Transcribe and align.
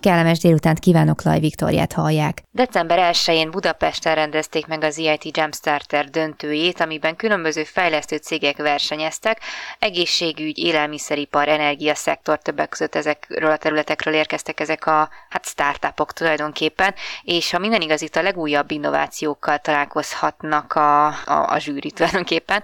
Kellemes 0.00 0.38
délutánt 0.38 0.78
kívánok, 0.78 1.22
Laj 1.22 1.40
Viktoriát 1.40 1.92
hallják. 1.92 2.42
December 2.50 3.12
1-én 3.12 3.50
Budapesten 3.50 4.14
rendezték 4.14 4.66
meg 4.66 4.84
az 4.84 4.98
EIT 4.98 5.36
Jumpstarter 5.36 6.04
döntőjét, 6.04 6.80
amiben 6.80 7.16
különböző 7.16 7.64
fejlesztő 7.64 8.16
cégek 8.16 8.56
versenyeztek, 8.56 9.40
egészségügy, 9.78 10.58
élelmiszeripar, 10.58 11.48
energiaszektor, 11.48 12.38
többek 12.38 12.68
között 12.68 12.94
ezekről 12.94 13.50
a 13.50 13.56
területekről 13.56 14.14
érkeztek 14.14 14.60
ezek 14.60 14.86
a 14.86 15.08
hát 15.28 15.46
startupok 15.46 16.12
tulajdonképpen, 16.12 16.94
és 17.22 17.50
ha 17.50 17.58
minden 17.58 17.80
igaz, 17.80 18.02
itt 18.02 18.16
a 18.16 18.22
legújabb 18.22 18.70
innovációkkal 18.70 19.58
találkozhatnak 19.58 20.72
a, 20.72 21.06
a, 21.06 21.12
a 21.48 21.58
zsűri 21.58 21.90
tulajdonképpen, 21.90 22.62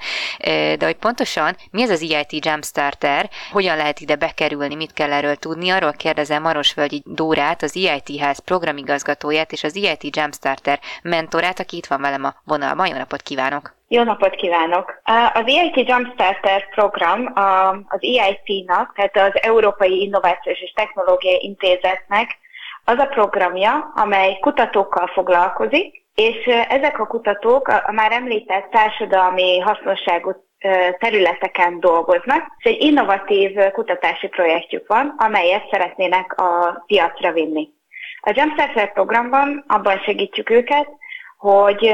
de 0.78 0.84
hogy 0.84 0.96
pontosan 0.96 1.56
mi 1.70 1.82
ez 1.82 1.90
az 1.90 2.02
EIT 2.02 2.44
Jumpstarter, 2.46 3.30
hogyan 3.52 3.76
lehet 3.76 4.00
ide 4.00 4.16
bekerülni, 4.16 4.74
mit 4.74 4.92
kell 4.92 5.12
erről 5.12 5.36
tudni, 5.36 5.70
arról 5.70 5.92
kérdezem 5.92 6.42
Marosvölgyi 6.42 7.02
Dórát, 7.26 7.62
az 7.62 7.76
EIT 7.76 8.20
ház 8.20 8.38
programigazgatóját 8.38 9.52
és 9.52 9.64
az 9.64 9.76
EIT 9.76 10.16
Jumpstarter 10.16 10.78
mentorát, 11.02 11.60
aki 11.60 11.76
itt 11.76 11.86
van 11.86 12.00
velem 12.00 12.24
a 12.24 12.34
vonalban. 12.44 12.86
Jó 12.86 12.96
napot 12.96 13.22
kívánok! 13.22 13.74
Jó 13.88 14.02
napot 14.02 14.34
kívánok! 14.34 15.00
Az 15.32 15.42
EIT 15.46 15.88
Jumpstarter 15.88 16.68
program 16.74 17.32
az 17.88 17.98
EIT-nak, 18.00 18.92
tehát 18.94 19.16
az 19.16 19.42
Európai 19.42 20.00
Innovációs 20.00 20.60
és 20.60 20.72
Technológiai 20.72 21.38
Intézetnek 21.42 22.38
az 22.84 22.98
a 22.98 23.06
programja, 23.06 23.92
amely 23.94 24.38
kutatókkal 24.40 25.06
foglalkozik, 25.06 26.04
és 26.14 26.46
ezek 26.68 26.98
a 26.98 27.06
kutatók 27.06 27.68
a 27.68 27.92
már 27.92 28.12
említett 28.12 28.70
társadalmi 28.70 29.58
hasznosságú 29.58 30.45
területeken 30.98 31.80
dolgoznak, 31.80 32.42
és 32.58 32.64
egy 32.64 32.82
innovatív 32.82 33.56
kutatási 33.72 34.26
projektjük 34.28 34.86
van, 34.86 35.14
amelyet 35.18 35.68
szeretnének 35.70 36.40
a 36.40 36.82
piacra 36.86 37.32
vinni. 37.32 37.68
A 38.20 38.32
Jumpstart 38.34 38.92
programban 38.92 39.64
abban 39.66 39.98
segítjük 39.98 40.50
őket, 40.50 40.88
hogy 41.38 41.92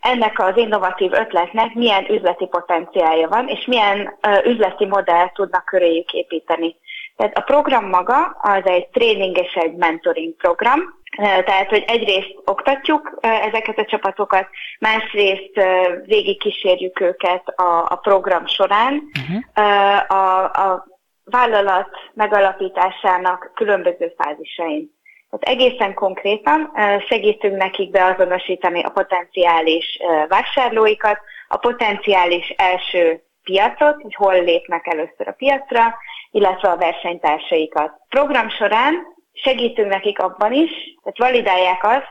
ennek 0.00 0.38
az 0.38 0.56
innovatív 0.56 1.12
ötletnek 1.12 1.74
milyen 1.74 2.10
üzleti 2.10 2.46
potenciálja 2.46 3.28
van, 3.28 3.48
és 3.48 3.64
milyen 3.66 4.18
üzleti 4.44 4.86
modellt 4.86 5.32
tudnak 5.32 5.64
köréjük 5.64 6.12
építeni. 6.12 6.76
Tehát 7.20 7.38
a 7.38 7.40
program 7.40 7.88
maga 7.88 8.36
az 8.40 8.62
egy 8.64 8.88
tréning 8.88 9.38
és 9.38 9.52
egy 9.52 9.74
mentoring 9.74 10.34
program, 10.36 10.80
tehát, 11.16 11.68
hogy 11.68 11.84
egyrészt 11.86 12.34
oktatjuk 12.44 13.18
ezeket 13.20 13.78
a 13.78 13.84
csapatokat, 13.84 14.48
másrészt 14.78 15.60
végig 16.04 16.38
kísérjük 16.38 17.00
őket 17.00 17.48
a, 17.48 17.86
a 17.88 17.96
program 18.02 18.46
során. 18.46 19.02
Uh-huh. 19.20 20.16
A, 20.16 20.44
a 20.44 20.86
vállalat 21.24 21.88
megalapításának 22.12 23.50
különböző 23.54 24.12
fázisain. 24.16 24.90
Tehát 25.30 25.58
egészen 25.58 25.94
konkrétan 25.94 26.72
segítünk 27.08 27.56
nekik 27.56 27.90
beazonosítani 27.90 28.82
a 28.82 28.90
potenciális 28.90 29.98
vásárlóikat, 30.28 31.18
a 31.48 31.56
potenciális 31.56 32.48
első 32.48 33.22
piacot, 33.42 34.02
hogy 34.02 34.14
hol 34.14 34.44
lépnek 34.44 34.86
először 34.86 35.28
a 35.28 35.32
piacra, 35.32 35.94
illetve 36.30 36.68
a 36.68 36.76
versenytársaikat. 36.76 37.92
Program 38.08 38.48
során 38.48 38.94
segítünk 39.32 39.88
nekik 39.88 40.18
abban 40.18 40.52
is, 40.52 40.70
hogy 41.02 41.14
validálják 41.16 41.84
azt, 41.84 42.08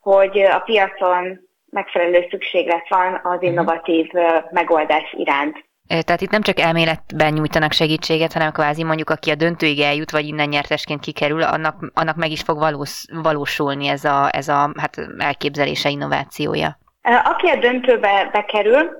hogy 0.00 0.40
a 0.40 0.58
piacon 0.58 1.40
megfelelő 1.70 2.26
szükséglet 2.30 2.88
van 2.88 3.20
az 3.22 3.36
mhm. 3.36 3.44
innovatív 3.44 4.10
megoldás 4.50 5.14
iránt. 5.16 5.64
Tehát 5.86 6.20
itt 6.20 6.30
nem 6.30 6.42
csak 6.42 6.60
elméletben 6.60 7.32
nyújtanak 7.32 7.72
segítséget, 7.72 8.32
hanem 8.32 8.52
kvázi 8.52 8.84
mondjuk, 8.84 9.10
aki 9.10 9.30
a 9.30 9.34
döntőig 9.34 9.80
eljut, 9.80 10.10
vagy 10.10 10.26
innen 10.26 10.48
nyertesként 10.48 11.00
kikerül, 11.00 11.42
annak, 11.42 11.90
annak 11.94 12.16
meg 12.16 12.30
is 12.30 12.40
fog 12.40 12.58
valós, 12.58 13.04
valósulni 13.22 13.88
ez 13.88 14.04
a, 14.04 14.28
ez 14.32 14.48
a 14.48 14.72
hát 14.80 14.96
elképzelése, 15.18 15.88
innovációja. 15.88 16.78
Aki 17.02 17.46
a 17.46 17.56
döntőbe 17.56 18.28
bekerül, 18.32 18.90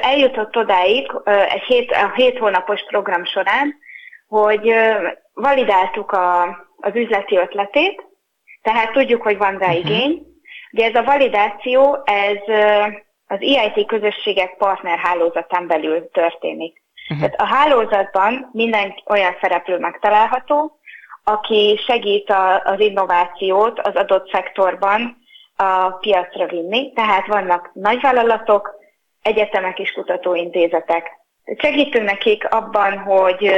eljutott 0.00 0.56
odáig 0.56 1.12
egy 1.24 1.62
hét, 1.62 1.90
a 1.90 2.12
hét 2.14 2.38
hónapos 2.38 2.84
program 2.88 3.24
során, 3.24 3.74
hogy 4.28 4.74
validáltuk 5.34 6.12
a, 6.12 6.42
az 6.76 6.94
üzleti 6.94 7.36
ötletét, 7.36 8.04
tehát 8.62 8.92
tudjuk, 8.92 9.22
hogy 9.22 9.36
van 9.36 9.58
rá 9.58 9.66
uh-huh. 9.66 9.84
igény. 9.84 10.26
De 10.70 10.84
ez 10.84 10.94
a 10.94 11.04
validáció, 11.04 11.98
ez 12.04 12.38
az 13.26 13.38
EIT 13.40 13.86
közösségek 13.86 14.56
partnerhálózatán 14.56 15.66
belül 15.66 16.10
történik. 16.10 16.82
Uh-huh. 17.08 17.18
Tehát 17.18 17.40
a 17.40 17.54
hálózatban 17.54 18.50
minden 18.52 18.94
olyan 19.06 19.36
szereplő 19.40 19.78
megtalálható, 19.78 20.78
aki 21.24 21.80
segít 21.86 22.30
a, 22.30 22.62
az 22.62 22.80
innovációt 22.80 23.80
az 23.80 23.94
adott 23.94 24.30
szektorban 24.30 25.16
a 25.56 25.90
piacra 25.90 26.46
vinni. 26.46 26.92
Tehát 26.92 27.26
vannak 27.26 27.70
nagyvállalatok, 27.74 28.74
egyetemek 29.22 29.78
és 29.78 29.92
kutatóintézetek. 29.92 31.10
Segítünk 31.56 32.04
nekik 32.04 32.52
abban, 32.52 32.98
hogy 32.98 33.52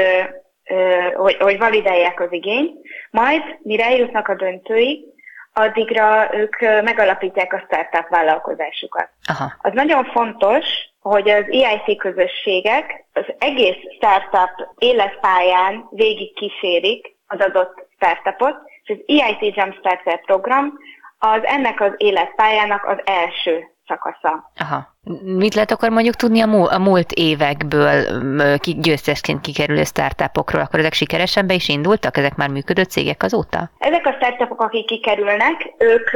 hogy, 1.14 1.36
hogy 1.36 1.58
validálják 1.58 2.20
az 2.20 2.32
igényt, 2.32 2.78
majd 3.10 3.42
mire 3.62 3.84
eljutnak 3.84 4.28
a 4.28 4.34
döntőig, 4.34 5.04
addigra 5.52 6.34
ők 6.34 6.60
megalapítják 6.60 7.52
a 7.52 7.62
startup 7.66 8.08
vállalkozásukat. 8.08 9.08
Aha. 9.26 9.52
Az 9.58 9.72
nagyon 9.72 10.04
fontos, 10.04 10.64
hogy 11.00 11.30
az 11.30 11.44
EIC 11.50 11.98
közösségek 11.98 13.04
az 13.12 13.24
egész 13.38 13.76
startup 13.96 14.74
életpályán 14.78 15.88
végig 15.90 16.34
kísérik 16.34 17.16
az 17.26 17.40
adott 17.40 17.86
startupot, 17.96 18.56
és 18.82 18.90
az 18.90 18.98
EIC 19.06 19.56
Jumpstarter 19.56 20.20
program 20.20 20.72
az 21.18 21.40
ennek 21.42 21.80
az 21.80 21.92
életpályának 21.96 22.84
az 22.84 22.98
első 23.04 23.70
szakasza. 23.88 24.50
Aha. 24.58 24.96
Mit 25.22 25.54
lehet 25.54 25.70
akkor 25.70 25.90
mondjuk 25.90 26.14
tudni 26.14 26.40
a, 26.40 26.46
múlt, 26.46 26.70
a 26.70 26.78
múlt 26.78 27.12
évekből 27.12 28.58
ki, 28.58 28.72
győztesként 28.72 29.40
kikerülő 29.40 29.84
startupokról? 29.84 30.62
Akkor 30.62 30.78
ezek 30.78 30.92
sikeresen 30.92 31.46
be 31.46 31.54
is 31.54 31.68
indultak? 31.68 32.16
Ezek 32.16 32.36
már 32.36 32.48
működő 32.48 32.82
cégek 32.82 33.22
azóta? 33.22 33.70
Ezek 33.78 34.06
a 34.06 34.12
startupok, 34.12 34.60
akik 34.60 34.86
kikerülnek, 34.86 35.74
ők 35.78 36.10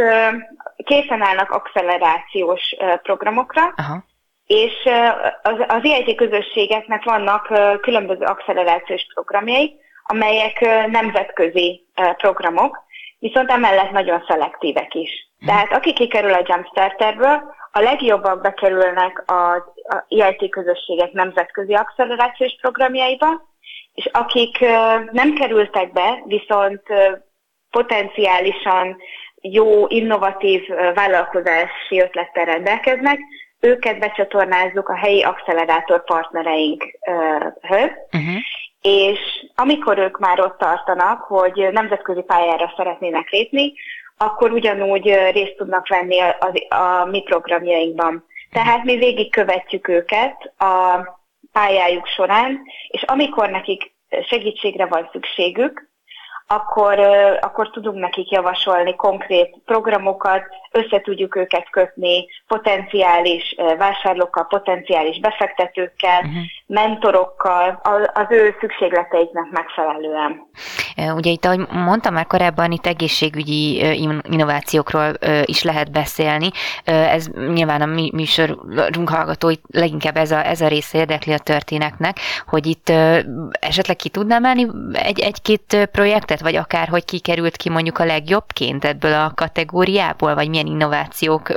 készen 0.76 1.22
állnak 1.22 1.50
accelerációs 1.50 2.76
programokra, 3.02 3.62
Aha. 3.76 4.04
és 4.46 4.72
az, 5.42 5.54
az 5.68 5.84
IIT 5.84 6.16
közösségeknek 6.16 7.04
vannak 7.04 7.52
különböző 7.80 8.24
accelerációs 8.24 9.06
programjai, 9.14 9.80
amelyek 10.02 10.60
nemzetközi 10.90 11.86
programok, 12.16 12.84
viszont 13.18 13.50
emellett 13.50 13.90
nagyon 13.90 14.24
szelektívek 14.28 14.94
is. 14.94 15.10
Hm. 15.38 15.46
Tehát 15.46 15.72
aki 15.72 15.92
kikerül 15.92 16.32
a 16.32 16.42
Jumpstarterből, 16.44 17.54
a 17.72 17.80
legjobbak 17.80 18.40
bekerülnek 18.40 19.22
az 19.26 19.62
IIT 20.08 20.50
közösségek 20.50 21.12
nemzetközi 21.12 21.74
accelerációs 21.74 22.56
programjaiba, 22.60 23.50
és 23.94 24.08
akik 24.12 24.58
nem 25.10 25.34
kerültek 25.34 25.92
be, 25.92 26.22
viszont 26.26 26.82
potenciálisan 27.70 28.96
jó, 29.40 29.86
innovatív 29.88 30.68
vállalkozási 30.94 32.00
ötlettel 32.00 32.44
rendelkeznek, 32.44 33.18
őket 33.60 33.98
becsatornázzuk 33.98 34.88
a 34.88 34.96
helyi 34.96 35.22
accelerátor 35.22 36.04
partnereinkhöz, 36.04 37.90
uh-huh. 38.12 38.36
és 38.82 39.18
amikor 39.54 39.98
ők 39.98 40.18
már 40.18 40.40
ott 40.40 40.58
tartanak, 40.58 41.22
hogy 41.22 41.68
nemzetközi 41.72 42.22
pályára 42.22 42.72
szeretnének 42.76 43.30
lépni, 43.30 43.72
akkor 44.16 44.50
ugyanúgy 44.50 45.04
részt 45.32 45.56
tudnak 45.56 45.88
venni 45.88 46.18
a, 46.20 46.36
a, 46.68 47.04
mi 47.04 47.22
programjainkban. 47.22 48.24
Tehát 48.50 48.84
mi 48.84 48.96
végigkövetjük 48.96 49.88
őket 49.88 50.52
a 50.58 51.00
pályájuk 51.52 52.06
során, 52.06 52.60
és 52.88 53.02
amikor 53.02 53.50
nekik 53.50 53.94
segítségre 54.28 54.86
van 54.86 55.08
szükségük, 55.12 55.90
akkor, 56.46 56.98
akkor 57.40 57.70
tudunk 57.70 57.98
nekik 57.98 58.30
javasolni 58.30 58.96
konkrét 58.96 59.56
programokat, 59.64 60.44
össze 60.72 61.00
tudjuk 61.00 61.36
őket 61.36 61.70
kötni 61.70 62.26
potenciális 62.46 63.54
vásárlókkal, 63.78 64.46
potenciális 64.46 65.20
befektetőkkel, 65.20 66.18
uh-huh. 66.18 66.42
mentorokkal, 66.66 67.80
az 68.14 68.26
ő 68.28 68.56
szükségleteiknek 68.60 69.50
megfelelően. 69.50 70.50
Ugye 71.14 71.30
itt, 71.30 71.44
ahogy 71.44 71.66
mondtam 71.70 72.14
már 72.14 72.26
korábban, 72.26 72.72
itt 72.72 72.86
egészségügyi 72.86 73.84
innovációkról 74.30 75.12
is 75.44 75.62
lehet 75.62 75.92
beszélni. 75.92 76.50
Ez 76.84 77.26
nyilván 77.26 77.82
a 77.82 77.86
mi 77.86 78.10
műsorunk 78.14 79.08
hallgatói 79.08 79.54
leginkább 79.70 80.16
ez 80.16 80.30
a, 80.30 80.46
ez 80.46 80.60
a 80.60 80.68
része 80.68 80.98
érdekli 80.98 81.32
a 81.32 81.38
történetnek, 81.38 82.16
hogy 82.46 82.66
itt 82.66 82.88
esetleg 83.50 83.96
ki 83.96 84.08
tudnám 84.08 84.42
menni 84.42 84.66
egy, 84.92 85.20
egy-két 85.20 85.88
projektet, 85.92 86.40
vagy 86.40 86.56
akár, 86.56 86.88
hogy 86.88 87.04
kikerült 87.04 87.56
ki 87.56 87.70
mondjuk 87.70 87.98
a 87.98 88.04
legjobbként 88.04 88.84
ebből 88.84 89.12
a 89.12 89.32
kategóriából, 89.34 90.34
vagy 90.34 90.48
milyen 90.48 90.61
innovációk 90.66 91.48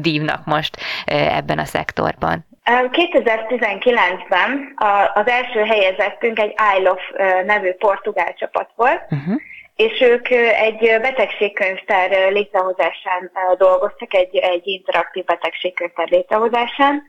dívnak 0.00 0.44
most 0.44 0.76
ebben 1.06 1.58
a 1.58 1.64
szektorban? 1.64 2.44
2019-ben 2.64 4.74
az 5.14 5.26
első 5.26 5.60
helyezettünk 5.60 6.38
egy 6.38 6.54
ILOF 6.78 7.00
nevű 7.46 7.72
portugál 7.72 8.34
csapat 8.34 8.70
volt, 8.76 9.02
uh-huh. 9.10 9.40
és 9.76 10.00
ők 10.00 10.30
egy 10.30 10.98
betegségkönyvtár 11.00 12.32
létrehozásán 12.32 13.30
dolgoztak, 13.58 14.14
egy, 14.14 14.36
egy 14.36 14.66
interaktív 14.66 15.24
betegségkönyvtár 15.24 16.08
létrehozásán, 16.08 17.02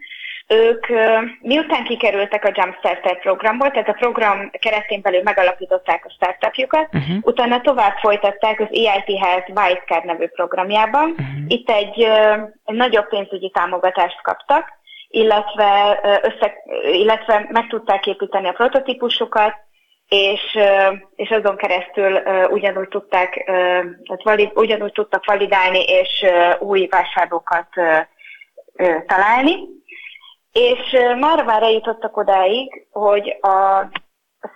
ők 0.48 0.86
miután 1.42 1.84
kikerültek 1.84 2.46
a 2.46 2.52
Jumpstarter 2.54 3.20
programból, 3.20 3.72
tehát 3.72 3.90
a 3.90 3.94
program 3.94 4.50
keretén 4.60 5.02
belül 5.02 5.22
megalapították 5.24 6.06
a 6.06 6.10
startupjukat, 6.10 6.88
uh-huh. 6.94 7.18
utána 7.22 7.62
tovább 7.62 7.98
folytatták 7.98 8.60
az 8.60 8.68
EIT 8.72 9.20
Health 9.20 9.50
Wildcard 9.56 10.06
nevű 10.06 10.28
programjában. 10.28 11.10
Uh-huh. 11.10 11.26
Itt 11.48 11.70
egy, 11.70 12.02
egy 12.66 12.76
nagyobb 12.76 13.10
pénzügyi 13.10 13.50
támogatást 13.50 14.22
kaptak, 14.22 14.68
illetve, 15.08 16.00
össze, 16.22 16.54
illetve 16.92 17.48
meg 17.50 17.68
tudták 17.68 18.08
építeni 18.08 18.48
a 18.48 18.52
prototípusokat, 18.52 19.54
és, 20.08 20.58
és 21.16 21.30
azon 21.30 21.56
keresztül 21.56 22.22
ugyanúgy 22.50 22.88
tudták, 22.88 23.44
tehát 23.46 24.24
valid, 24.24 24.52
ugyanúgy 24.54 24.92
tudtak 24.92 25.26
validálni, 25.26 25.84
és 25.84 26.26
új 26.60 26.88
vásárlókat 26.88 27.68
találni. 29.08 29.56
És 30.60 30.98
már 31.20 31.44
már 31.44 31.64
eljutottak 31.64 32.18
odáig, 32.18 32.88
hogy 32.92 33.38
a 33.42 33.88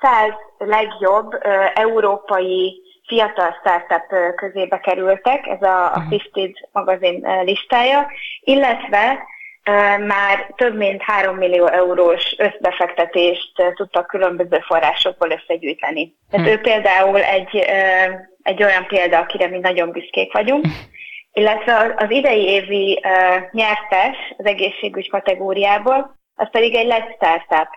száz 0.01 0.31
legjobb 0.57 1.31
európai 1.73 2.81
fiatal 3.07 3.55
startup 3.59 4.35
közébe 4.35 4.79
kerültek, 4.79 5.47
ez 5.47 5.61
a, 5.61 5.85
a 5.85 6.03
50 6.11 6.29
mhm. 6.33 6.51
magazin 6.71 7.25
listája, 7.43 8.07
illetve 8.39 9.23
már 10.07 10.53
több 10.55 10.75
mint 10.77 11.01
3 11.01 11.35
millió 11.35 11.67
eurós 11.67 12.35
összbefektetést 12.37 13.51
tudtak 13.75 14.07
különböző 14.07 14.59
forrásokból 14.59 15.31
összegyűjteni. 15.31 16.15
Tehát 16.29 16.47
hm. 16.47 16.51
ő 16.51 16.59
például 16.59 17.21
egy, 17.21 17.57
egy 18.41 18.63
olyan 18.63 18.85
példa, 18.85 19.17
akire 19.17 19.47
mi 19.47 19.57
nagyon 19.59 19.91
büszkék 19.91 20.33
vagyunk, 20.33 20.65
illetve 21.33 21.95
az 21.97 22.11
idei 22.11 22.43
évi 22.43 23.01
nyertes 23.51 24.17
az 24.37 24.45
egészségügy 24.45 25.09
kategóriából, 25.09 26.17
az 26.35 26.49
pedig 26.51 26.75
egy 26.75 26.87
Let's 26.87 27.15
Startup. 27.15 27.69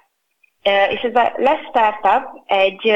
És 0.90 1.00
ez 1.00 1.14
a 1.14 1.32
Let's 1.36 1.68
Startup 1.68 2.42
egy 2.46 2.92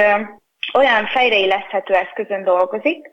olyan 0.75 1.07
fejreéleszthető 1.07 1.95
eszközön 1.95 2.45
dolgozik, 2.45 3.11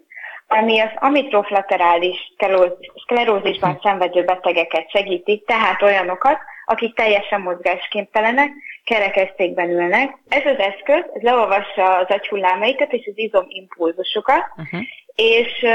ami 0.47 0.79
az 0.79 0.89
amitroflaterális 0.95 2.33
szklerózisban 2.95 3.79
szenvedő 3.83 4.23
betegeket 4.23 4.89
segíti, 4.89 5.43
tehát 5.45 5.81
olyanokat, 5.81 6.37
akik 6.65 6.95
teljesen 6.95 7.41
mozgásképtelenek, 7.41 8.51
kerekesztékben 8.83 9.69
ülnek. 9.69 10.17
Ez 10.29 10.45
az 10.45 10.57
eszköz, 10.57 11.03
ez 11.13 11.21
leolvassa 11.21 11.97
az 11.97 12.07
agyhullámaikat 12.07 12.91
és 12.91 13.07
az 13.07 13.17
izomimpulzusokat, 13.17 14.43
uh-huh. 14.57 14.81
és, 15.15 15.65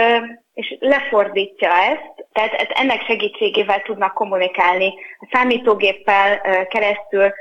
és 0.59 0.77
lefordítja 0.81 1.71
ezt, 1.71 2.27
tehát 2.33 2.53
ennek 2.75 3.03
segítségével 3.03 3.83
tudnak 3.83 4.15
kommunikálni 4.15 4.95
a 5.19 5.29
számítógéppel 5.33 6.41
keresztül, 6.69 7.33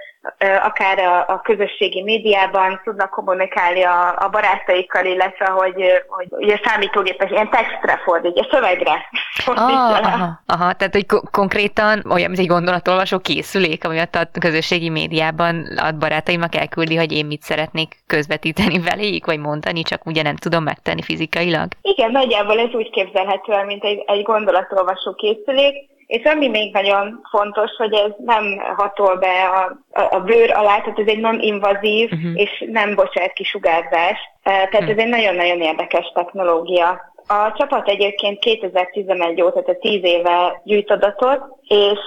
akár 0.63 0.99
a, 0.99 1.25
a 1.27 1.41
közösségi 1.43 2.03
médiában 2.03 2.81
tudnak 2.83 3.09
kommunikálni 3.09 3.83
a, 3.83 4.15
a 4.19 4.29
barátaikkal, 4.29 5.05
illetve 5.05 5.45
hogy, 5.45 5.83
hogy 6.07 6.27
ugye 6.29 6.59
számítógépes 6.63 7.29
ilyen 7.29 7.49
textre 7.49 8.01
fordítja, 8.03 8.47
szövegre 8.51 8.93
ah, 9.45 10.05
aha, 10.05 10.41
aha, 10.45 10.73
tehát 10.73 10.93
hogy 10.93 11.05
ko- 11.05 11.29
konkrétan 11.31 12.03
olyan, 12.09 12.27
mint 12.27 12.41
egy 12.41 12.47
gondolatolvasó 12.47 13.19
készülék, 13.19 13.85
ami 13.85 13.99
a 13.99 14.07
közösségi 14.39 14.89
médiában 14.89 15.65
a 15.77 15.91
barátaimnak 15.91 16.55
elküldi, 16.55 16.95
hogy 16.95 17.11
én 17.11 17.25
mit 17.25 17.41
szeretnék 17.41 17.95
közvetíteni 18.07 18.79
veléjük, 18.89 19.25
vagy 19.25 19.39
mondani, 19.39 19.81
csak 19.81 20.05
ugye 20.05 20.21
nem 20.21 20.35
tudom 20.35 20.63
megtenni 20.63 21.01
fizikailag. 21.01 21.67
Igen, 21.81 22.11
nagyjából 22.11 22.59
ez 22.59 22.73
úgy 22.73 22.89
képzelhető 22.89 23.06
el, 23.13 23.65
mint 23.65 23.83
egy, 23.83 24.03
egy 24.07 24.23
gondolatolvasó 24.23 25.13
készülék, 25.13 25.89
és 26.07 26.23
ami 26.23 26.47
még 26.47 26.73
nagyon 26.73 27.21
fontos, 27.29 27.71
hogy 27.77 27.93
ez 27.93 28.11
nem 28.17 28.57
hatol 28.75 29.15
be 29.15 29.43
a, 29.43 29.79
a, 29.99 30.15
a 30.15 30.19
bőr 30.19 30.51
alá, 30.51 30.79
tehát 30.79 30.99
ez 30.99 31.07
egy 31.07 31.19
non-invazív 31.19 32.11
uh-huh. 32.11 32.31
és 32.35 32.65
nem 32.71 32.95
bocsát 32.95 33.33
ki 33.33 33.43
sugárzás. 33.43 34.19
Tehát 34.43 34.73
uh-huh. 34.73 34.89
ez 34.89 34.97
egy 34.97 35.09
nagyon-nagyon 35.09 35.61
érdekes 35.61 36.11
technológia. 36.13 37.13
A 37.27 37.53
csapat 37.57 37.87
egyébként 37.87 38.39
2011 38.39 39.41
óta, 39.41 39.61
tehát 39.61 39.79
10 39.79 40.03
éve 40.03 40.61
gyűjt 40.63 40.91
adatot, 40.91 41.41
és, 41.67 41.99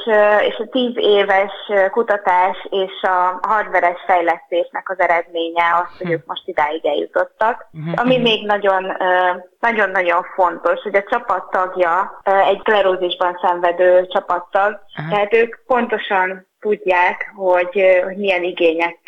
és 0.49 0.57
a 0.59 0.69
10 0.71 0.91
éves 0.95 1.53
kutatás 1.91 2.69
és 2.71 3.03
a 3.03 3.39
hardveres 3.43 3.99
fejlesztésnek 4.07 4.91
az 4.91 5.01
eredménye 5.01 5.65
az, 5.83 5.99
hogy 5.99 6.07
hm. 6.07 6.13
ők 6.13 6.27
most 6.27 6.49
idáig 6.49 6.87
eljutottak. 6.87 7.69
Hm. 7.73 7.93
Ami 7.95 8.19
még 8.19 8.47
nagyon, 8.47 8.97
nagyon-nagyon 9.61 10.23
fontos, 10.35 10.81
hogy 10.83 10.95
a 10.95 11.05
csapat 11.11 11.51
tagja 11.51 12.21
egy 12.49 12.59
sklerózisban 12.59 13.39
szenvedő 13.43 14.07
csapattag, 14.07 14.81
tehát 15.11 15.35
ők 15.35 15.57
pontosan 15.67 16.49
tudják, 16.61 17.33
hogy, 17.37 18.01
hogy 18.05 18.17
milyen 18.17 18.43
igények 18.43 18.99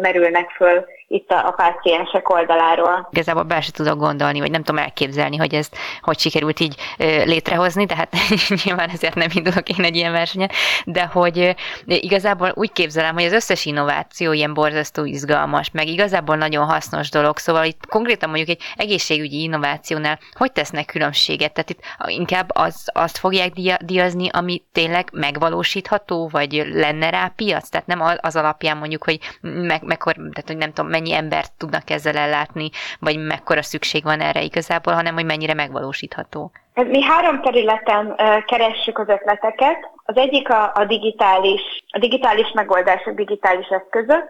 merülnek 0.00 0.50
föl 0.50 0.84
itt 1.12 1.30
a, 1.30 1.46
a 1.46 1.50
páciensek 1.50 2.34
oldaláról. 2.34 3.08
Igazából 3.10 3.42
be 3.42 3.60
se 3.60 3.70
tudok 3.70 3.98
gondolni, 3.98 4.40
vagy 4.40 4.50
nem 4.50 4.62
tudom 4.62 4.82
elképzelni, 4.82 5.36
hogy 5.36 5.54
ezt 5.54 5.76
hogy 6.00 6.18
sikerült 6.18 6.60
így 6.60 6.76
létrehozni, 7.24 7.86
tehát 7.86 8.14
nyilván 8.64 8.88
ezért 8.88 9.14
nem 9.14 9.28
indulok 9.34 9.68
én 9.68 9.84
egy 9.84 9.96
ilyen 9.96 10.12
versenyen, 10.12 10.50
de 10.84 11.04
hogy 11.04 11.56
igazából 11.84 12.52
úgy 12.54 12.72
képzelem, 12.72 13.14
hogy 13.14 13.24
az 13.24 13.32
összes 13.32 13.64
innováció 13.64 14.32
ilyen 14.32 14.54
borzasztó 14.54 15.04
izgalmas, 15.04 15.70
meg 15.70 15.86
igazából 15.86 16.36
nagyon 16.36 16.66
hasznos 16.66 17.10
dolog, 17.10 17.38
szóval 17.38 17.64
itt 17.64 17.86
konkrétan 17.86 18.28
mondjuk 18.28 18.48
egy 18.48 18.62
egészségügyi 18.76 19.42
innovációnál 19.42 20.18
hogy 20.32 20.52
tesznek 20.52 20.86
különbséget? 20.86 21.52
Tehát 21.52 21.70
itt 21.70 21.80
inkább 22.06 22.50
az, 22.52 22.90
azt 22.92 23.18
fogják 23.18 23.52
diazni, 23.84 24.28
ami 24.32 24.62
tényleg 24.72 25.08
megvalósítható, 25.12 26.28
vagy 26.28 26.66
lenne 26.72 27.10
rá 27.10 27.32
piac? 27.36 27.68
Tehát 27.68 27.86
nem 27.86 28.02
az 28.20 28.36
alapján 28.36 28.76
mondjuk, 28.76 29.04
hogy 29.04 29.18
meg, 29.62 29.82
mekkor, 29.82 30.12
tehát 30.14 30.44
hogy 30.46 30.56
nem 30.56 30.72
tudom, 30.72 30.90
mennyi 30.90 31.14
embert 31.14 31.52
tudnak 31.58 31.90
ezzel 31.90 32.16
ellátni, 32.16 32.70
vagy 33.00 33.18
mekkora 33.26 33.62
szükség 33.62 34.02
van 34.04 34.20
erre 34.20 34.40
igazából, 34.40 34.94
hanem 34.94 35.14
hogy 35.14 35.24
mennyire 35.24 35.54
megvalósítható. 35.54 36.50
Mi 36.74 37.02
három 37.02 37.40
területen 37.40 38.16
keressük 38.46 38.98
az 38.98 39.08
ötleteket. 39.08 39.90
Az 40.04 40.16
egyik 40.16 40.50
a, 40.50 40.72
a 40.74 40.84
digitális, 40.84 41.84
a 41.88 41.98
digitális 41.98 42.52
megoldások, 42.54 43.14
digitális 43.14 43.66
eszközök, 43.66 44.24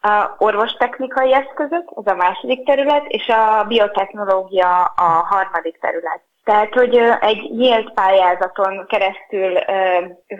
a 0.00 0.34
orvostechnikai 0.38 1.34
eszközök, 1.34 1.92
ez 2.04 2.12
a 2.12 2.16
második 2.16 2.64
terület, 2.64 3.04
és 3.06 3.28
a 3.28 3.64
biotechnológia 3.68 4.84
a 4.84 5.26
harmadik 5.28 5.78
terület. 5.80 6.20
Tehát, 6.44 6.74
hogy 6.74 7.00
egy 7.20 7.50
nyílt 7.50 7.92
pályázaton 7.92 8.86
keresztül 8.86 9.58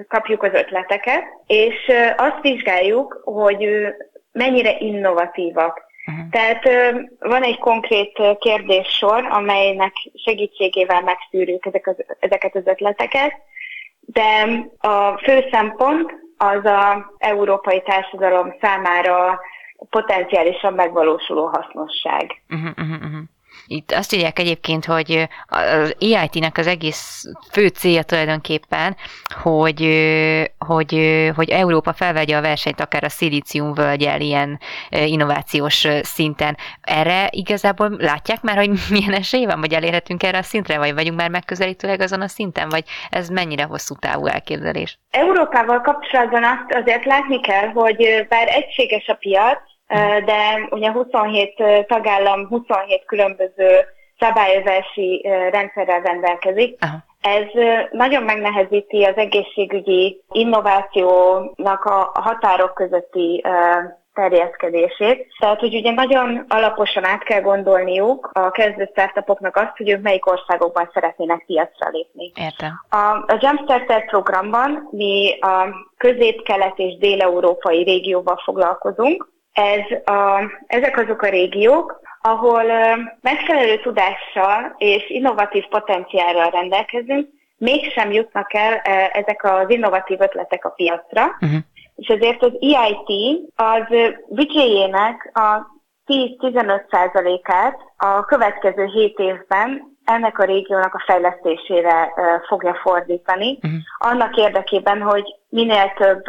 kapjuk 0.08 0.42
az 0.42 0.52
ötleteket, 0.52 1.24
és 1.46 1.92
azt 2.16 2.40
vizsgáljuk, 2.40 3.20
hogy 3.24 3.86
mennyire 4.32 4.76
innovatívak. 4.78 5.88
Uh-huh. 6.06 6.28
Tehát 6.30 6.64
van 7.18 7.42
egy 7.42 7.58
konkrét 7.58 8.22
kérdéssor, 8.38 9.24
amelynek 9.30 9.92
segítségével 10.24 11.02
megszűrjük 11.02 11.66
ezek 11.66 11.86
az, 11.86 11.96
ezeket 12.20 12.54
az 12.54 12.66
ötleteket, 12.66 13.32
de 14.00 14.46
a 14.78 15.18
fő 15.18 15.48
szempont 15.50 16.14
az 16.36 16.64
a 16.64 17.14
európai 17.18 17.82
társadalom 17.82 18.54
számára 18.60 19.40
potenciálisan 19.90 20.72
megvalósuló 20.72 21.46
hasznosság. 21.46 22.42
Uh-huh, 22.50 22.70
uh-huh, 22.70 23.02
uh-huh. 23.02 23.22
Itt 23.72 23.92
azt 23.92 24.14
írják 24.14 24.38
egyébként, 24.38 24.84
hogy 24.84 25.28
az 25.46 25.96
EIT-nek 26.00 26.58
az 26.58 26.66
egész 26.66 27.24
fő 27.52 27.66
célja 27.66 28.02
tulajdonképpen, 28.02 28.96
hogy, 29.42 29.80
hogy, 30.58 30.92
hogy 31.36 31.50
Európa 31.50 31.92
felvegye 31.92 32.36
a 32.36 32.40
versenyt 32.40 32.80
akár 32.80 33.04
a 33.04 33.08
szilícium 33.08 33.74
völgyel 33.74 34.20
ilyen 34.20 34.60
innovációs 34.88 35.86
szinten. 36.02 36.56
Erre 36.80 37.28
igazából 37.30 37.96
látják 37.98 38.42
már, 38.42 38.56
hogy 38.56 38.70
milyen 38.90 39.12
esély 39.12 39.44
van, 39.44 39.60
vagy 39.60 39.72
elérhetünk 39.72 40.22
erre 40.22 40.38
a 40.38 40.42
szintre, 40.42 40.78
vagy 40.78 40.94
vagyunk 40.94 41.18
már 41.18 41.30
megközelítőleg 41.30 42.00
azon 42.00 42.20
a 42.20 42.28
szinten, 42.28 42.68
vagy 42.68 42.84
ez 43.10 43.28
mennyire 43.28 43.62
hosszú 43.62 43.94
távú 43.94 44.26
elképzelés? 44.26 44.98
Európával 45.10 45.80
kapcsolatban 45.80 46.44
azt 46.44 46.80
azért 46.82 47.04
látni 47.04 47.40
kell, 47.40 47.68
hogy 47.68 48.26
bár 48.28 48.48
egységes 48.48 49.06
a 49.08 49.14
piac, 49.14 49.69
de 50.24 50.68
ugye 50.70 50.90
27 50.90 51.62
tagállam 51.86 52.46
27 52.48 53.04
különböző 53.06 53.78
szabályozási 54.18 55.26
rendszerrel 55.50 56.00
rendelkezik. 56.00 56.76
Aha. 56.80 56.96
Ez 57.20 57.46
nagyon 57.90 58.22
megnehezíti 58.22 59.04
az 59.04 59.16
egészségügyi 59.16 60.22
innovációnak 60.32 61.84
a 61.84 62.10
határok 62.14 62.74
közötti 62.74 63.42
terjeszkedését. 64.14 65.26
Tehát, 65.38 65.60
hogy 65.60 65.74
ugye 65.74 65.90
nagyon 65.90 66.44
alaposan 66.48 67.04
át 67.04 67.22
kell 67.22 67.40
gondolniuk 67.40 68.30
a 68.32 68.50
kezdő 68.50 68.88
startupoknak 68.90 69.56
azt, 69.56 69.76
hogy 69.76 69.90
ők 69.90 70.02
melyik 70.02 70.26
országokban 70.26 70.90
szeretnének 70.94 71.44
piacra 71.46 71.88
lépni. 71.90 72.32
Értem. 72.34 72.70
A, 72.90 73.32
a 73.32 73.38
Jumpstarter 73.40 74.04
programban 74.06 74.88
mi 74.90 75.38
a 75.40 75.66
közép-kelet 75.96 76.78
és 76.78 76.98
dél-európai 76.98 77.82
régióval 77.82 78.40
foglalkozunk. 78.44 79.28
Ez 79.52 80.14
a, 80.14 80.50
ezek 80.66 80.98
azok 80.98 81.22
a 81.22 81.28
régiók, 81.28 82.00
ahol 82.22 82.64
megfelelő 83.20 83.80
tudással 83.80 84.74
és 84.78 85.10
innovatív 85.10 85.64
potenciálral 85.68 86.50
rendelkezünk, 86.50 87.28
mégsem 87.56 88.12
jutnak 88.12 88.54
el 88.54 88.74
ezek 89.12 89.44
az 89.44 89.70
innovatív 89.70 90.20
ötletek 90.20 90.64
a 90.64 90.68
piacra, 90.68 91.24
uh-huh. 91.40 91.60
és 91.96 92.08
ezért 92.08 92.42
az 92.42 92.52
EIT 92.60 93.40
az 93.54 93.82
büdzséjének 94.28 95.30
a 95.34 95.78
10-15%-át 96.06 97.78
a 97.96 98.24
következő 98.24 98.84
7 98.84 99.18
évben 99.18 99.89
ennek 100.10 100.38
a 100.38 100.44
régiónak 100.44 100.94
a 100.94 101.02
fejlesztésére 101.06 102.12
fogja 102.48 102.74
fordítani, 102.74 103.58
uh-huh. 103.62 103.80
annak 103.98 104.36
érdekében, 104.36 105.00
hogy 105.02 105.24
minél 105.48 105.92
több 105.96 106.22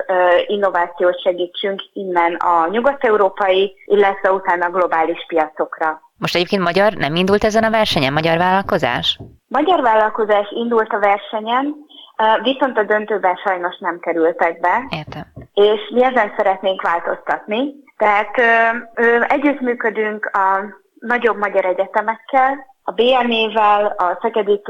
innovációt 0.47 1.21
segítsünk 1.21 1.81
innen 1.93 2.35
a 2.35 2.67
nyugat-európai, 2.67 3.75
illetve 3.85 4.31
utána 4.31 4.65
a 4.65 4.71
globális 4.71 5.25
piacokra. 5.27 6.01
Most 6.17 6.35
egyébként 6.35 6.63
magyar 6.63 6.93
nem 6.93 7.15
indult 7.15 7.43
ezen 7.43 7.63
a 7.63 7.69
versenyen, 7.69 8.13
magyar 8.13 8.37
vállalkozás? 8.37 9.19
Magyar 9.47 9.81
vállalkozás 9.81 10.47
indult 10.49 10.93
a 10.93 10.99
versenyen, 10.99 11.75
viszont 12.43 12.77
a 12.77 12.83
döntőben 12.83 13.35
sajnos 13.35 13.77
nem 13.79 13.99
kerültek 13.99 14.59
be. 14.59 14.83
Értem. 14.89 15.23
És 15.53 15.89
mi 15.93 16.03
ezen 16.03 16.33
szeretnénk 16.37 16.81
változtatni. 16.81 17.73
Tehát 17.97 18.37
ö, 18.37 18.77
ö, 19.03 19.21
együttműködünk 19.27 20.25
a 20.25 20.79
nagyobb 20.99 21.37
magyar 21.37 21.65
egyetemekkel, 21.65 22.70
a 22.83 22.91
BME-vel, 22.91 23.85
a 23.97 24.17
Szegedi 24.21 24.61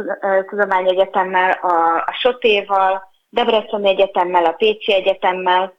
Tudományegyetemmel, 0.49 1.51
a, 1.51 1.95
a 1.95 2.13
Sotéval, 2.21 3.09
Debreceni 3.29 3.89
Egyetemmel, 3.89 4.45
a 4.45 4.51
Pécsi 4.51 4.93
Egyetemmel, 4.93 5.73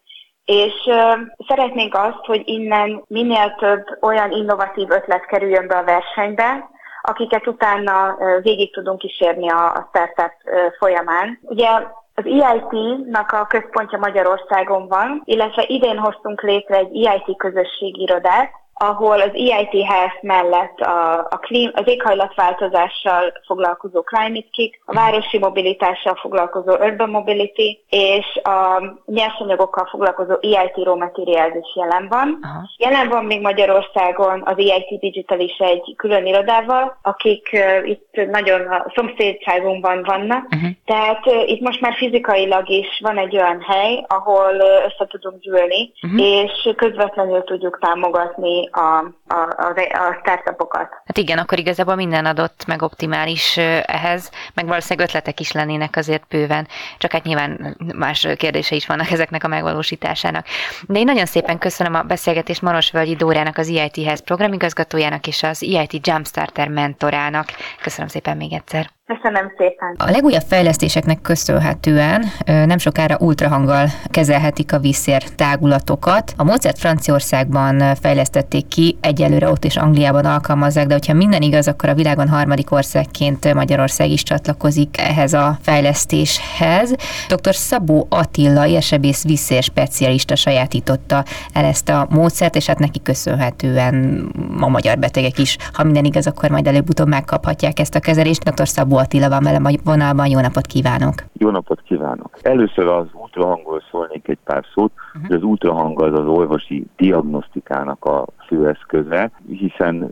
és 0.44 0.72
uh, 0.84 1.18
szeretnénk 1.48 1.94
azt, 1.94 2.24
hogy 2.26 2.42
innen 2.44 3.04
minél 3.06 3.54
több 3.58 3.84
olyan 4.00 4.30
innovatív 4.30 4.90
ötlet 4.90 5.26
kerüljön 5.26 5.66
be 5.66 5.76
a 5.76 5.84
versenybe, 5.84 6.70
akiket 7.02 7.46
utána 7.46 8.16
uh, 8.18 8.42
végig 8.42 8.72
tudunk 8.72 8.98
kísérni 8.98 9.50
a, 9.50 9.72
a 9.72 9.86
startup 9.88 10.32
uh, 10.44 10.72
folyamán. 10.78 11.38
Ugye 11.42 11.68
az 12.14 12.24
EIT-nak 12.24 13.32
a 13.32 13.46
központja 13.46 13.98
Magyarországon 13.98 14.88
van, 14.88 15.22
illetve 15.24 15.64
idén 15.66 15.98
hoztunk 15.98 16.42
létre 16.42 16.76
egy 16.76 17.06
EIT 17.06 17.36
közösségi 17.36 18.02
irodát, 18.02 18.50
ahol 18.82 19.20
az 19.20 19.30
EIT 19.32 19.84
Health 19.84 20.22
mellett 20.22 20.80
a, 20.80 21.18
a 21.18 21.36
klím, 21.36 21.70
az 21.74 21.82
éghajlatváltozással 21.84 23.32
foglalkozó 23.46 24.02
Climate 24.02 24.48
Kick, 24.50 24.80
a 24.84 24.94
városi 24.94 25.38
mobilitással 25.38 26.14
foglalkozó 26.14 26.72
Urban 26.72 27.10
Mobility, 27.10 27.78
és 27.88 28.40
a 28.42 28.82
nyersanyagokkal 29.06 29.88
foglalkozó 29.90 30.34
EIT 30.40 30.76
Raw 30.84 30.96
Materials 30.96 31.54
is 31.54 31.74
jelen 31.74 32.08
van. 32.08 32.38
Aha. 32.42 32.68
Jelen 32.76 33.08
van 33.08 33.24
még 33.24 33.40
Magyarországon 33.40 34.42
az 34.44 34.58
EIT 34.58 35.00
Digital 35.00 35.40
is 35.40 35.56
egy 35.58 35.94
külön 35.96 36.26
irodával, 36.26 36.98
akik 37.02 37.48
uh, 37.52 37.88
itt 37.88 38.30
nagyon 38.30 38.60
a 38.60 38.92
szomszédságunkban 38.94 40.02
vannak, 40.02 40.44
uh-huh. 40.44 40.70
tehát 40.84 41.26
uh, 41.26 41.50
itt 41.50 41.60
most 41.60 41.80
már 41.80 41.94
fizikailag 41.94 42.68
is 42.68 43.00
van 43.02 43.18
egy 43.18 43.36
olyan 43.36 43.60
hely, 43.60 44.04
ahol 44.08 44.54
uh, 44.54 44.84
össze 44.84 45.06
tudunk 45.08 45.40
gyűlni, 45.40 45.92
uh-huh. 46.02 46.20
és 46.20 46.74
közvetlenül 46.76 47.44
tudjuk 47.44 47.78
támogatni 47.80 48.70
a, 48.72 49.14
a, 49.28 49.34
a, 49.56 49.74
a 49.92 50.18
startupokat. 50.20 50.88
Hát 51.04 51.18
igen, 51.18 51.38
akkor 51.38 51.58
igazából 51.58 51.94
minden 51.94 52.26
adott 52.26 52.64
meg 52.66 52.82
optimális 52.82 53.56
ehhez, 53.56 54.30
meg 54.54 54.66
valószínűleg 54.66 55.08
ötletek 55.08 55.40
is 55.40 55.52
lennének 55.52 55.96
azért 55.96 56.28
bőven, 56.28 56.68
csak 56.98 57.12
hát 57.12 57.24
nyilván 57.24 57.76
más 57.94 58.28
kérdése 58.36 58.74
is 58.74 58.86
vannak 58.86 59.10
ezeknek 59.10 59.44
a 59.44 59.48
megvalósításának. 59.48 60.46
De 60.86 60.98
én 60.98 61.04
nagyon 61.04 61.26
szépen 61.26 61.58
köszönöm 61.58 61.94
a 61.94 62.02
beszélgetést 62.02 62.62
Marosvölgyi 62.62 63.14
Dórának, 63.14 63.58
az 63.58 63.68
EIT-hez 63.68 64.24
programigazgatójának 64.24 65.26
és 65.26 65.42
az 65.42 65.62
EIT 65.62 66.06
Jumpstarter 66.06 66.68
mentorának. 66.68 67.46
Köszönöm 67.82 68.08
szépen 68.08 68.36
még 68.36 68.52
egyszer. 68.52 68.90
Köszönöm 69.20 69.52
szépen. 69.56 69.94
A 69.98 70.10
legújabb 70.10 70.42
fejlesztéseknek 70.48 71.20
köszönhetően 71.20 72.24
nem 72.44 72.78
sokára 72.78 73.16
ultrahanggal 73.20 73.86
kezelhetik 74.04 74.72
a 74.72 74.78
vízszér 74.78 75.22
tágulatokat. 75.22 76.32
A 76.36 76.44
Mozart 76.44 76.78
Franciaországban 76.78 77.94
fejlesztették 77.94 78.68
ki, 78.68 78.96
egyelőre 79.00 79.48
ott 79.48 79.64
is 79.64 79.76
Angliában 79.76 80.24
alkalmazzák, 80.24 80.86
de 80.86 80.92
hogyha 80.92 81.12
minden 81.12 81.42
igaz, 81.42 81.68
akkor 81.68 81.88
a 81.88 81.94
világon 81.94 82.28
harmadik 82.28 82.70
országként 82.70 83.54
Magyarország 83.54 84.10
is 84.10 84.22
csatlakozik 84.22 85.00
ehhez 85.00 85.32
a 85.32 85.58
fejlesztéshez. 85.62 86.94
Dr. 87.28 87.54
Szabó 87.54 88.06
Attila, 88.10 88.66
érsebész 88.66 89.24
vízszér 89.24 89.62
specialista 89.62 90.36
sajátította 90.36 91.24
el 91.52 91.64
ezt 91.64 91.88
a 91.88 92.06
módszert, 92.10 92.56
és 92.56 92.66
hát 92.66 92.78
neki 92.78 93.02
köszönhetően 93.02 94.26
a 94.60 94.68
magyar 94.68 94.98
betegek 94.98 95.38
is, 95.38 95.56
ha 95.72 95.84
minden 95.84 96.04
igaz, 96.04 96.26
akkor 96.26 96.50
majd 96.50 96.66
előbb-utóbb 96.66 97.08
megkaphatják 97.08 97.78
ezt 97.78 97.94
a 97.94 98.00
kezelést. 98.00 98.50
Dr. 98.50 98.68
Szabó 98.68 99.00
Attila 99.02 99.28
van 99.28 99.42
velem 99.42 99.64
a 99.64 99.70
vonalban, 99.84 100.26
jó 100.26 100.40
napot 100.40 100.66
kívánok! 100.66 101.14
Jó 101.32 101.50
napot 101.50 101.80
kívánok! 101.82 102.38
Először 102.42 102.86
az 102.86 103.06
ultrahangról 103.12 103.82
szólnék 103.90 104.28
egy 104.28 104.38
pár 104.44 104.64
szót, 104.74 104.92
uh-huh. 104.92 105.26
hogy 105.26 105.36
az 105.36 105.42
ultrahang 105.42 106.02
az 106.02 106.18
az 106.18 106.26
orvosi 106.26 106.86
diagnosztikának 106.96 108.04
a 108.04 108.26
főeszköze, 108.46 109.30
hiszen 109.48 110.10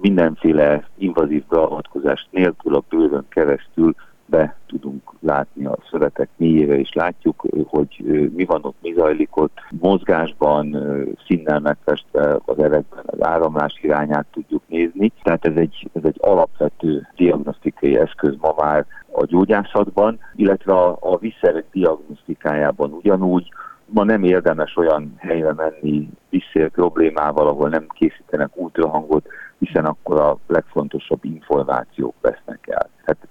mindenféle 0.00 0.88
invazív 0.98 1.44
beavatkozás 1.48 2.28
nélkül 2.30 2.74
a 2.74 2.82
bőrön 2.88 3.24
keresztül 3.28 3.94
be 4.26 4.56
tudunk 4.66 5.12
látni 5.20 5.66
a 5.66 5.76
szövetek 5.90 6.28
mélyére, 6.36 6.78
és 6.78 6.92
látjuk, 6.92 7.46
hogy 7.66 8.04
mi 8.34 8.44
van 8.44 8.64
ott, 8.64 8.76
mi 8.80 8.92
zajlik 8.92 9.36
ott. 9.36 9.58
Mozgásban, 9.70 10.76
színnel 11.26 11.60
megfestve 11.60 12.38
az 12.44 12.58
erekben 12.58 13.02
az 13.06 13.22
áramlás 13.22 13.78
irányát 13.82 14.26
tudjuk 14.32 14.62
nézni. 14.66 15.12
Tehát 15.22 15.46
ez 15.46 15.56
egy, 15.56 15.90
ez 15.92 16.02
egy 16.04 16.16
alapvető 16.20 17.08
diagnosztikai 17.16 17.96
eszköz 17.96 18.36
ma 18.40 18.54
már 18.56 18.86
a 19.12 19.24
gyógyászatban, 19.24 20.18
illetve 20.34 20.72
a, 20.72 20.96
a 21.00 21.18
visszerek 21.18 21.64
diagnosztikájában 21.72 22.92
ugyanúgy, 22.92 23.48
ma 23.86 24.04
nem 24.04 24.24
érdemes 24.24 24.76
olyan 24.76 25.14
helyre 25.18 25.52
menni 25.52 26.08
visszér 26.28 26.70
problémával, 26.70 27.48
ahol 27.48 27.68
nem 27.68 27.86
készítenek 27.88 28.50
ultrahangot, 28.56 29.26
hiszen 29.58 29.84
akkor 29.84 30.20
a 30.20 30.38
legfontosabb 30.46 31.24
információk 31.24 32.14
vesznek 32.20 32.68
el. 32.68 32.85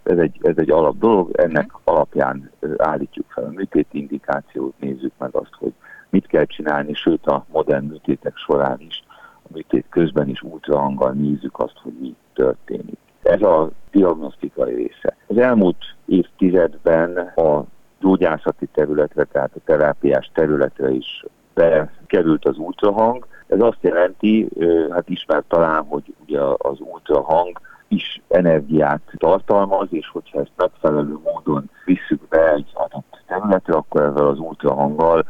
Ez 0.06 0.18
egy, 0.18 0.40
ez 0.42 0.58
egy 0.58 0.72
alap 0.72 0.98
dolog, 0.98 1.32
ennek 1.34 1.72
alapján 1.84 2.52
állítjuk 2.78 3.26
fel 3.30 3.44
a 3.44 3.50
műtét 3.50 3.88
indikációt, 3.92 4.74
nézzük 4.80 5.12
meg 5.18 5.36
azt, 5.36 5.54
hogy 5.60 5.74
mit 6.10 6.28
kell 6.28 6.46
csinálni, 6.46 6.94
sőt 6.94 7.26
a 7.26 7.46
modern 7.52 7.86
műtétek 7.86 8.38
során 8.38 8.80
is, 8.80 9.04
a 9.44 9.48
műtét 9.54 9.86
közben 9.90 10.30
is 10.30 10.42
ultrahanggal 10.42 11.12
nézzük 11.12 11.60
azt, 11.60 11.78
hogy 11.84 11.94
mi 12.00 12.16
történik. 12.34 12.98
Ez 13.24 13.42
a 13.42 13.70
diagnosztikai 13.92 14.74
része. 14.74 15.16
Az 15.28 15.38
elmúlt 15.38 15.96
évtizedben 16.06 17.18
a 17.36 17.64
gyógyászati 18.00 18.66
területre, 18.74 19.24
tehát 19.24 19.52
a 19.56 19.60
terápiás 19.66 20.32
területre 20.34 20.92
is 20.92 21.26
bekerült 21.54 22.46
az 22.46 22.58
ultrahang. 22.58 23.28
Ez 23.48 23.60
azt 23.62 23.82
jelenti, 23.82 24.50
hát 24.90 25.10
ismert 25.10 25.46
talán, 25.48 25.84
hogy 25.84 26.16
ugye 26.26 26.40
az 26.58 26.80
ultrahang 26.80 27.60
is 27.88 28.22
energiát 28.28 29.02
tartalmaz, 29.18 29.88
és 29.92 30.10
hogyha 30.10 30.40
ezt 30.40 30.52
megfelelő 30.56 31.20
módon 31.24 31.70
visszük 31.86 32.28
be 32.28 32.52
egy 32.54 32.72
adott 32.74 33.24
területre, 33.28 33.74
akkor 33.74 34.02
ezzel 34.02 34.28
az 34.28 34.40
ultrahanggal 34.40 35.26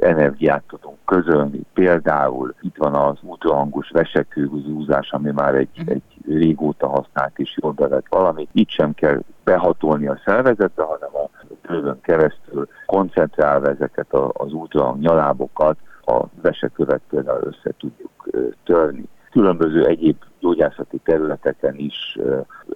energiát 0.00 0.62
tudunk 0.68 0.98
közölni. 1.04 1.60
Például 1.72 2.54
itt 2.60 2.76
van 2.76 2.94
az 2.94 3.18
ultrahangos 3.22 3.90
vesekőzúzás, 3.90 5.10
ami 5.10 5.30
már 5.30 5.54
egy, 5.54 5.68
mhm. 5.76 5.90
egy 5.90 6.02
régóta 6.26 6.88
használt 6.88 7.38
és 7.38 7.58
jól 7.62 7.72
bevett 7.72 8.06
valami. 8.08 8.48
Itt 8.52 8.70
sem 8.70 8.94
kell 8.94 9.20
behatolni 9.44 10.06
a 10.06 10.20
szervezetbe, 10.24 10.82
hanem 10.82 11.10
a 11.12 11.28
tőlön 11.66 12.00
keresztül 12.00 12.68
koncentrálva 12.86 13.68
ezeket 13.68 14.12
az 14.32 14.52
ultrahang 14.52 15.00
nyalábokat, 15.00 15.76
a 16.06 16.24
vesekövet 16.42 17.00
például 17.08 17.42
össze 17.42 17.74
tudjuk 17.78 18.28
törni 18.64 19.08
különböző 19.34 19.86
egyéb 19.86 20.16
gyógyászati 20.40 21.00
területeken 21.04 21.74
is 21.76 22.18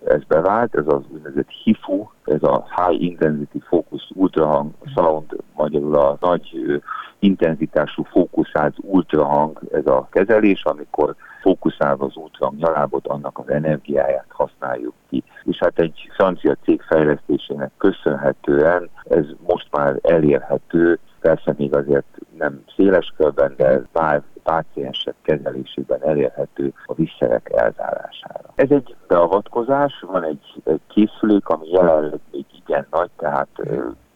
ez 0.04 0.24
bevált, 0.28 0.74
ez 0.74 0.86
az 0.86 1.02
úgynevezett 1.08 1.50
HIFU, 1.64 2.06
ez 2.24 2.42
a 2.42 2.66
High 2.76 3.02
Intensity 3.02 3.58
Focus 3.68 4.10
Ultrahang 4.14 4.70
Sound, 4.94 5.36
magyarul 5.56 5.94
a 5.94 6.16
nagy 6.20 6.80
intenzitású 7.18 8.02
fókuszált 8.02 8.74
ultrahang, 8.80 9.60
ez 9.72 9.86
a 9.86 10.08
kezelés, 10.10 10.64
amikor 10.64 11.14
fókuszálva 11.42 12.04
az 12.04 12.16
ultrahang 12.16 12.58
nyalábot, 12.58 13.06
annak 13.06 13.38
az 13.38 13.50
energiáját 13.50 14.26
használjuk 14.28 14.94
ki. 15.08 15.22
És 15.44 15.58
hát 15.58 15.78
egy 15.78 16.08
francia 16.16 16.56
cég 16.64 16.82
fejlesztésének 16.82 17.70
köszönhetően 17.76 18.88
ez 19.08 19.24
most 19.46 19.68
már 19.70 19.98
elérhető 20.02 20.98
persze 21.20 21.54
még 21.56 21.74
azért 21.74 22.18
nem 22.38 22.64
széles 22.76 23.12
körben, 23.16 23.54
de 23.56 23.82
pár 23.92 24.22
páciensek 24.42 25.14
kezelésében 25.22 26.02
elérhető 26.02 26.72
a 26.86 26.94
visszerek 26.94 27.50
elzárására. 27.54 28.52
Ez 28.54 28.70
egy 28.70 28.96
beavatkozás, 29.06 30.04
van 30.06 30.24
egy, 30.24 30.62
egy 30.64 30.80
készülék, 30.86 31.48
ami 31.48 31.68
jelenleg 31.70 32.20
még 32.32 32.44
igen 32.64 32.86
nagy, 32.90 33.10
tehát 33.16 33.48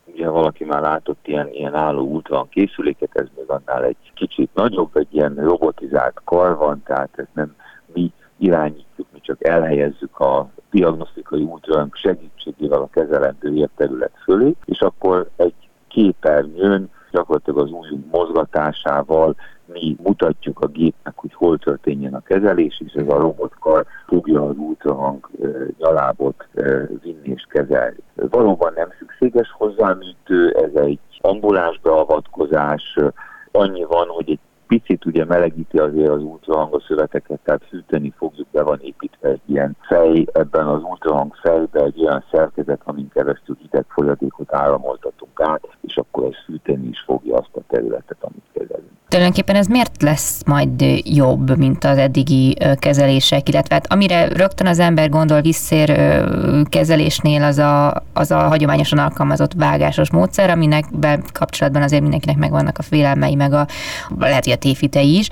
ugye 0.04 0.28
valaki 0.28 0.64
már 0.64 0.80
látott 0.80 1.26
ilyen, 1.26 1.48
ilyen 1.48 1.74
álló 1.74 2.06
útvon 2.06 2.48
készüléket, 2.48 3.10
ez 3.12 3.26
még 3.36 3.44
annál 3.48 3.84
egy 3.84 4.12
kicsit 4.14 4.50
nagyobb, 4.54 4.96
egy 4.96 5.14
ilyen 5.14 5.34
robotizált 5.34 6.20
kar 6.24 6.56
van, 6.56 6.82
tehát 6.84 7.10
ez 7.16 7.26
nem 7.32 7.54
mi 7.92 8.12
irányítjuk, 8.36 9.06
mi 9.12 9.20
csak 9.20 9.44
elhelyezzük 9.44 10.18
a 10.20 10.48
diagnosztikai 10.70 11.42
útvon 11.42 11.90
segítségével 11.92 12.80
a 12.80 12.88
kezelendő 12.92 13.54
érterület 13.54 14.12
fölé, 14.24 14.54
és 14.64 14.80
akkor 14.80 15.28
egy 15.36 15.54
képernyőn 15.92 16.90
gyakorlatilag 17.10 17.58
az 17.58 17.70
új 17.70 17.88
mozgatásával 18.10 19.34
mi 19.66 19.96
mutatjuk 20.02 20.60
a 20.60 20.66
gépnek, 20.66 21.12
hogy 21.16 21.34
hol 21.34 21.58
történjen 21.58 22.14
a 22.14 22.20
kezelés, 22.20 22.82
és 22.84 22.92
ez 22.92 23.08
a 23.08 23.18
robotkar 23.18 23.86
fogja 24.06 24.42
az 24.42 24.56
ultrahang 24.56 25.30
nyalábot 25.78 26.48
vinni 27.02 27.28
és 27.28 27.46
kezelni. 27.48 27.96
Valóban 28.14 28.72
nem 28.76 28.88
szükséges 28.98 29.50
hozzá 29.50 29.92
műtő, 29.92 30.50
ez 30.50 30.82
egy 30.82 30.98
ambuláns 31.20 31.80
beavatkozás, 31.80 32.98
annyi 33.50 33.84
van, 33.84 34.06
hogy 34.08 34.30
egy 34.30 34.40
picit 34.72 35.04
ugye 35.04 35.24
melegíti 35.24 35.78
azért 35.78 36.08
az 36.08 36.22
ultrahangos 36.22 36.82
szöveteket, 36.82 37.40
tehát 37.44 37.64
fűteni 37.68 38.12
fogjuk, 38.16 38.48
be 38.50 38.62
van 38.62 38.80
építve 38.80 39.28
egy 39.28 39.40
ilyen 39.46 39.76
fej, 39.80 40.26
ebben 40.32 40.66
az 40.66 40.82
ultrahang 40.82 41.34
fejbe 41.34 41.80
egy 41.80 42.04
olyan 42.04 42.24
szerkezet, 42.32 42.80
amin 42.84 43.08
keresztül 43.08 43.56
hideg 43.60 43.84
folyadékot 43.88 44.54
áramoltatunk 44.54 45.40
át, 45.40 45.68
és 45.80 45.96
akkor 45.96 46.24
ez 46.24 46.44
fűteni 46.44 46.88
is 46.88 47.00
fogja 47.00 47.36
azt 47.36 47.56
a 47.56 47.60
területet, 47.68 48.18
amit 48.20 48.44
kezelünk. 48.52 48.81
Tulajdonképpen 49.12 49.56
ez 49.56 49.66
miért 49.66 50.02
lesz 50.02 50.40
majd 50.46 50.84
jobb, 51.04 51.58
mint 51.58 51.84
az 51.84 51.98
eddigi 51.98 52.56
kezelések, 52.78 53.48
illetve 53.48 53.74
hát 53.74 53.92
amire 53.92 54.28
rögtön 54.28 54.66
az 54.66 54.78
ember 54.78 55.08
gondol 55.08 55.40
visszér 55.40 56.24
kezelésnél 56.68 57.42
az 57.42 57.58
a, 57.58 58.02
az 58.12 58.30
a 58.30 58.38
hagyományosan 58.38 58.98
alkalmazott 58.98 59.52
vágásos 59.56 60.10
módszer, 60.10 60.50
aminek 60.50 60.84
kapcsolatban 61.32 61.82
azért 61.82 62.02
mindenkinek 62.02 62.36
megvannak 62.36 62.78
a 62.78 62.82
félelmei, 62.82 63.34
meg 63.34 63.52
a 63.52 63.66
lehet, 64.18 64.44
hogy 64.44 64.52
a 64.52 64.56
tévhitei 64.56 65.16
is, 65.16 65.28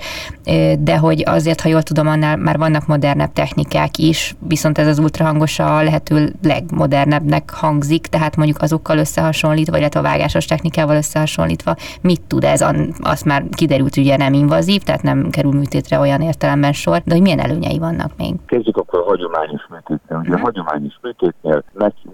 de 0.79 0.97
hogy 0.97 1.23
azért, 1.25 1.61
ha 1.61 1.69
jól 1.69 1.83
tudom, 1.83 2.07
annál 2.07 2.37
már 2.37 2.57
vannak 2.57 2.87
modernebb 2.87 3.33
technikák 3.33 3.97
is, 3.97 4.35
viszont 4.47 4.77
ez 4.77 4.87
az 4.87 4.99
ultrahangos 4.99 5.59
a 5.59 5.83
lehető 5.83 6.33
legmodernebbnek 6.43 7.49
hangzik, 7.49 8.07
tehát 8.07 8.35
mondjuk 8.35 8.61
azokkal 8.61 8.97
összehasonlítva, 8.97 9.77
illetve 9.77 9.99
a 9.99 10.03
vágásos 10.03 10.45
technikával 10.45 10.95
összehasonlítva, 10.95 11.75
mit 12.01 12.21
tud 12.27 12.43
ez? 12.43 12.65
Azt 13.01 13.25
már 13.25 13.43
kiderült, 13.51 13.69
ugye 13.79 14.17
nem 14.17 14.33
invazív, 14.33 14.81
tehát 14.81 15.01
nem 15.01 15.29
kerül 15.29 15.51
műtétre 15.51 15.99
olyan 15.99 16.21
értelemben 16.21 16.73
sor, 16.73 17.01
de 17.05 17.13
hogy 17.13 17.21
milyen 17.21 17.39
előnyei 17.39 17.79
vannak 17.79 18.11
még? 18.17 18.35
Kezdjük 18.45 18.77
akkor 18.77 18.99
a 18.99 19.03
hagyományos 19.03 19.67
műtétnél. 19.69 20.17
Ugye 20.17 20.29
a 20.29 20.33
mhm. 20.33 20.41
hagyományos 20.41 20.99
műtétnél 21.01 21.63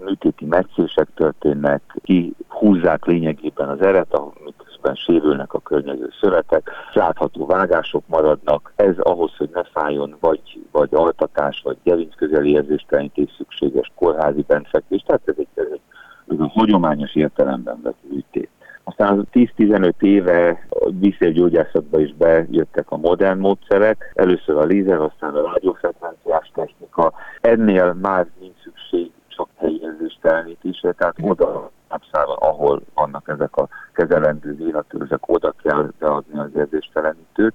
műtéti 0.06 0.46
meccések 0.46 1.08
történnek, 1.16 1.82
ki 2.04 2.36
húzzák 2.48 3.06
lényegében 3.06 3.70
az 3.70 3.82
eret, 3.82 4.20
miközben 4.46 4.96
sérülnek 4.96 5.54
a 5.54 5.60
környező 5.60 6.10
szövetek, 6.22 6.70
látható 6.94 7.46
vágások 7.46 8.04
maradnak. 8.08 8.74
Ez 8.76 8.98
ahhoz, 8.98 9.32
hogy 9.38 9.50
ne 9.54 9.64
fájjon 9.64 10.18
vagy, 10.20 10.42
vagy 10.72 10.90
altatás, 10.92 11.62
vagy 11.64 11.78
gerincközeli 11.84 12.52
érzéstelenítés 12.52 13.30
szükséges 13.38 13.92
kórházi 13.96 14.44
bentfekvés. 14.48 15.04
Tehát 15.06 15.22
ez 15.26 15.36
egy, 15.38 15.48
ez 15.54 15.68
egy 15.72 15.82
ez 16.28 16.40
a 16.40 16.48
hagyományos 16.48 17.16
értelemben 17.16 17.80
vett 17.84 17.98
műtét. 18.10 18.50
Aztán 18.88 19.28
10-15 19.34 19.92
éve 20.00 20.68
a 20.70 20.90
vízérgyógyászatba 21.00 22.00
is 22.00 22.14
bejöttek 22.14 22.92
a 22.92 22.98
modern 22.98 23.40
módszerek, 23.40 24.12
először 24.16 24.58
a 24.58 24.64
lézer, 24.64 25.00
aztán 25.00 25.36
a 25.36 25.42
rádiófrekvenciás 25.42 26.52
technika. 26.54 27.14
Ennél 27.42 27.94
már 27.94 28.28
nincs 28.40 28.56
szükség 28.64 29.12
csak 29.28 29.48
helyi 29.56 29.80
érzéstelenítésre, 29.82 30.92
tehát 30.92 31.16
oda 31.22 31.72
Napszában, 31.90 32.38
ahol 32.40 32.82
vannak 32.94 33.28
ezek 33.28 33.56
a 33.56 33.68
kezelendő 33.94 34.56
vénatörzek, 34.56 35.30
oda 35.30 35.54
kell 35.64 35.90
beadni 36.00 36.40
az 36.40 36.50
érzéstelenítőt, 36.56 37.54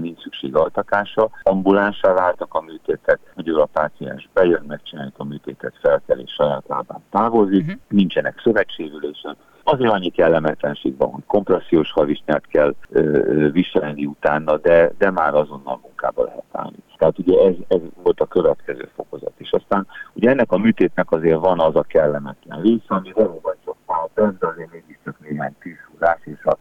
nincs 0.00 0.22
szükség 0.22 0.56
altakása. 0.56 1.30
Ambulánsá 1.42 2.12
váltak 2.12 2.54
a 2.54 2.60
műtétek, 2.60 3.18
hogy 3.34 3.48
a 3.48 3.64
páciens 3.64 4.28
bejön, 4.32 4.64
megcsináljuk 4.66 5.18
a 5.18 5.24
műtétet, 5.24 5.74
felkel 5.80 6.18
és 6.18 6.32
saját 6.32 6.64
lábán 6.68 7.02
távozik, 7.10 7.62
uh-huh. 7.62 7.80
nincsenek 7.88 8.40
szövetsérülések, 8.44 9.36
Azért 9.64 9.92
annyi 9.92 10.10
kellemetlenség 10.10 10.96
van, 10.96 11.10
hogy 11.10 11.22
kompressziós 11.26 11.92
havisnyát 11.92 12.46
kell 12.46 12.74
ö, 12.90 13.50
viselni 13.52 14.06
utána, 14.06 14.56
de, 14.56 14.92
de 14.98 15.10
már 15.10 15.34
azonnal 15.34 15.78
munkába 15.82 16.24
lehet 16.24 16.44
állni. 16.52 16.76
Tehát 16.96 17.18
ugye 17.18 17.46
ez, 17.48 17.54
ez 17.68 17.80
volt 18.02 18.20
a 18.20 18.26
következő 18.26 18.88
fokozat 18.94 19.32
is. 19.38 19.50
Aztán 19.50 19.86
ugye 20.12 20.30
ennek 20.30 20.52
a 20.52 20.58
műtétnek 20.58 21.12
azért 21.12 21.38
van 21.38 21.60
az 21.60 21.76
a 21.76 21.82
kellemetlen 21.82 22.62
része, 22.62 22.84
ami 22.86 23.12
valóban 23.12 23.54
csak 23.64 23.76
fájt, 23.86 24.38
de 24.38 24.46
azért 24.46 24.72
mégiscsak 24.72 25.16
néhány 25.20 25.54
tűzhúzás, 25.60 26.20
és 26.24 26.44
a 26.44 26.56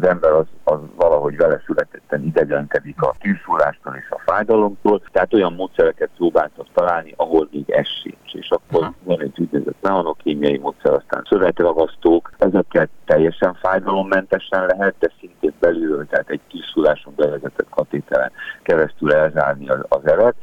az 0.00 0.08
ember 0.08 0.32
az, 0.32 0.46
az 0.64 0.78
valahogy 0.96 1.36
vele 1.36 1.62
születetten 1.66 2.22
idegenkedik 2.22 3.02
a 3.02 3.14
tűzszúrástól 3.20 3.96
és 3.96 4.10
a 4.10 4.22
fájdalomtól, 4.24 5.02
tehát 5.12 5.34
olyan 5.34 5.52
módszereket 5.52 6.10
próbáltak 6.16 6.66
találni, 6.74 7.14
ahol 7.16 7.48
még 7.50 7.70
ez 7.70 7.86
sincs. 8.02 8.34
És 8.34 8.50
akkor 8.50 8.82
Aha. 8.82 8.94
van 9.02 9.20
egy 9.20 9.40
úgynevezett 9.40 9.80
neonokémiai 9.80 10.58
módszer, 10.58 10.92
aztán 10.92 11.26
szövetragasztók, 11.28 12.32
ezeket 12.38 12.88
teljesen 13.04 13.54
fájdalommentesen 13.54 14.66
lehet, 14.66 14.94
de 14.98 15.12
szintén 15.20 15.52
belül, 15.58 16.06
tehát 16.06 16.30
egy 16.30 16.40
tűzszúráson 16.50 17.12
bevezetett 17.16 17.68
katéteren 17.70 18.32
keresztül 18.62 19.12
elzárni 19.12 19.68
az, 19.68 19.80
az 19.88 20.06
eret. 20.06 20.34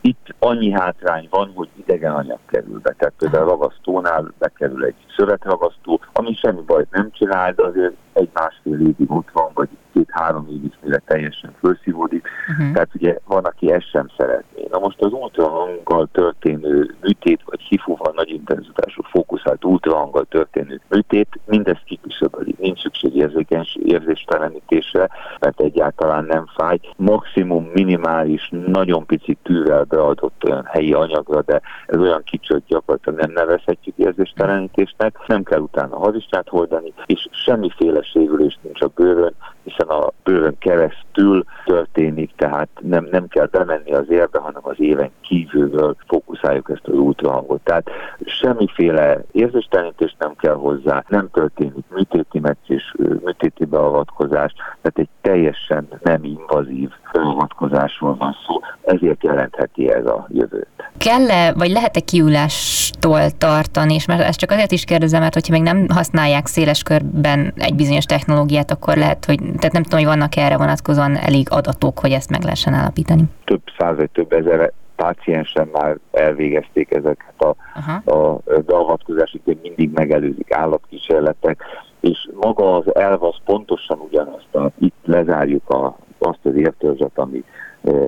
Itt 0.00 0.34
annyi 0.38 0.70
hátrány 0.70 1.26
van, 1.30 1.52
hogy 1.54 1.68
idegen 1.76 2.14
anyag 2.14 2.38
kerül 2.46 2.80
be. 2.80 2.94
Tehát 2.98 3.14
például 3.18 3.44
a 3.44 3.50
ragasztónál 3.50 4.32
bekerül 4.38 4.84
egy 4.84 4.94
szövetragasztó, 5.16 6.00
ami 6.12 6.34
semmi 6.34 6.60
bajt 6.66 6.90
nem 6.90 7.10
csinál, 7.12 7.52
de 7.52 7.64
azért 7.64 7.94
egy-másfél 8.14 8.80
évig 8.80 9.10
ott 9.10 9.30
van, 9.32 9.50
vagy 9.54 9.68
két-három 9.94 10.46
évig, 10.48 10.72
mire 10.82 11.02
teljesen 11.06 11.54
felszívódik. 11.60 12.28
Uh-huh. 12.50 12.72
Tehát 12.72 12.94
ugye 12.94 13.18
van, 13.26 13.44
aki 13.44 13.72
ezt 13.72 13.90
sem 13.90 14.06
szeretné. 14.16 14.66
Na 14.70 14.78
most 14.78 15.00
az 15.00 15.12
ultrahanggal 15.12 16.08
történő 16.12 16.94
műtét, 17.00 17.40
vagy 17.44 17.60
hifúval 17.60 18.12
nagy 18.16 18.30
intenzitású 18.30 19.02
fókuszált 19.02 19.64
ultrahanggal 19.64 20.24
történő 20.24 20.80
műtét, 20.88 21.28
mindezt 21.46 21.84
kiküszöböli. 21.84 22.54
Nincs 22.58 22.80
szükség 22.80 23.16
érzékeny 23.16 23.66
érzéstelenítésre, 23.84 25.08
mert 25.40 25.60
egyáltalán 25.60 26.24
nem 26.24 26.46
fáj. 26.56 26.78
Maximum 26.96 27.70
minimális, 27.72 28.50
nagyon 28.66 29.06
pici 29.06 29.38
tűvel 29.42 29.84
beadott 29.84 30.44
olyan 30.44 30.64
helyi 30.64 30.92
anyagra, 30.92 31.42
de 31.42 31.60
ez 31.86 31.98
olyan 31.98 32.22
kicsi, 32.24 32.52
hogy 32.52 32.62
gyakorlatilag 32.66 33.18
nem 33.18 33.30
nevezhetjük 33.32 33.96
érzéstelenítésnek. 33.96 35.16
Nem 35.26 35.42
kell 35.42 35.60
utána 35.60 35.98
hazistát 35.98 36.48
hordani, 36.48 36.92
és 37.06 37.28
semmiféle 37.30 38.02
sérülés 38.04 38.58
nincs 38.62 38.80
a 38.80 38.90
bőrön, 38.94 39.34
hiszen 39.62 39.86
a 39.86 40.12
bőrön 40.22 40.58
keresztül 40.58 41.44
történik, 41.64 42.30
tehát 42.36 42.68
nem, 42.80 43.08
nem 43.10 43.28
kell 43.28 43.46
bemenni 43.46 43.92
az 43.92 44.10
érbe, 44.10 44.38
hanem 44.38 44.60
az 44.62 44.74
éven 44.78 45.10
kívülről 45.20 45.96
fókuszáljuk 46.06 46.70
ezt 46.70 46.86
az 46.86 46.94
ultrahangot. 46.94 47.60
Tehát 47.64 47.90
semmiféle 48.24 49.24
érzéstelenítés 49.32 50.16
nem 50.18 50.34
kell 50.36 50.54
hozzá, 50.54 51.04
nem 51.08 51.30
történik 51.30 51.84
műtéti 51.94 52.38
meccés, 52.38 52.94
műtéti 53.24 53.64
beavatkozás, 53.64 54.52
tehát 54.54 54.98
egy 54.98 55.08
teljesen 55.20 55.88
nem 56.02 56.24
invazív 56.24 56.90
beavatkozásról 57.12 58.16
van 58.16 58.36
szó, 58.46 58.60
ezért 58.82 59.24
jelentheti 59.24 59.92
ez 59.92 60.06
a 60.06 60.26
jövőt. 60.28 60.68
Kell-e, 60.98 61.52
vagy 61.52 61.70
lehet-e 61.70 62.00
kiulástól 62.00 63.30
tartani, 63.38 63.94
és 63.94 64.06
mert 64.06 64.20
ezt 64.20 64.38
csak 64.38 64.50
azért 64.50 64.72
is 64.72 64.84
kérdezem, 64.84 65.20
mert 65.20 65.34
hogyha 65.34 65.52
még 65.52 65.62
nem 65.62 65.86
használják 65.88 66.46
széles 66.46 66.82
körben 66.82 67.52
egy 67.56 67.74
bizonyos 67.74 67.93
technológiát, 68.02 68.70
akkor 68.70 68.96
lehet, 68.96 69.24
hogy, 69.24 69.38
tehát 69.38 69.72
nem 69.72 69.82
tudom, 69.82 69.98
hogy 69.98 70.08
vannak 70.08 70.36
erre 70.36 70.56
vonatkozóan 70.56 71.16
elég 71.16 71.46
adatok, 71.50 71.98
hogy 71.98 72.10
ezt 72.10 72.30
meg 72.30 72.42
lehessen 72.42 72.74
állapítani. 72.74 73.22
Több 73.44 73.62
száz 73.78 73.96
vagy 73.96 74.10
több 74.10 74.32
ezer 74.32 74.72
páciensen 74.96 75.68
már 75.72 75.98
elvégezték 76.12 76.90
ezeket 76.90 77.34
a, 77.38 77.48
a 78.10 78.40
beavatkozásokat, 78.66 79.44
hogy 79.44 79.58
mindig 79.62 79.90
megelőzik 79.92 80.52
állatkísérletek, 80.52 81.62
és 82.00 82.28
maga 82.40 82.76
az 82.76 82.94
elv 82.94 83.22
az 83.22 83.36
pontosan 83.44 83.98
ugyanazt, 83.98 84.54
a, 84.54 84.70
itt 84.78 84.94
lezárjuk 85.04 85.70
a, 85.70 85.96
azt 86.18 86.38
az 86.42 86.54
értőzet, 86.54 87.18
ami 87.18 87.44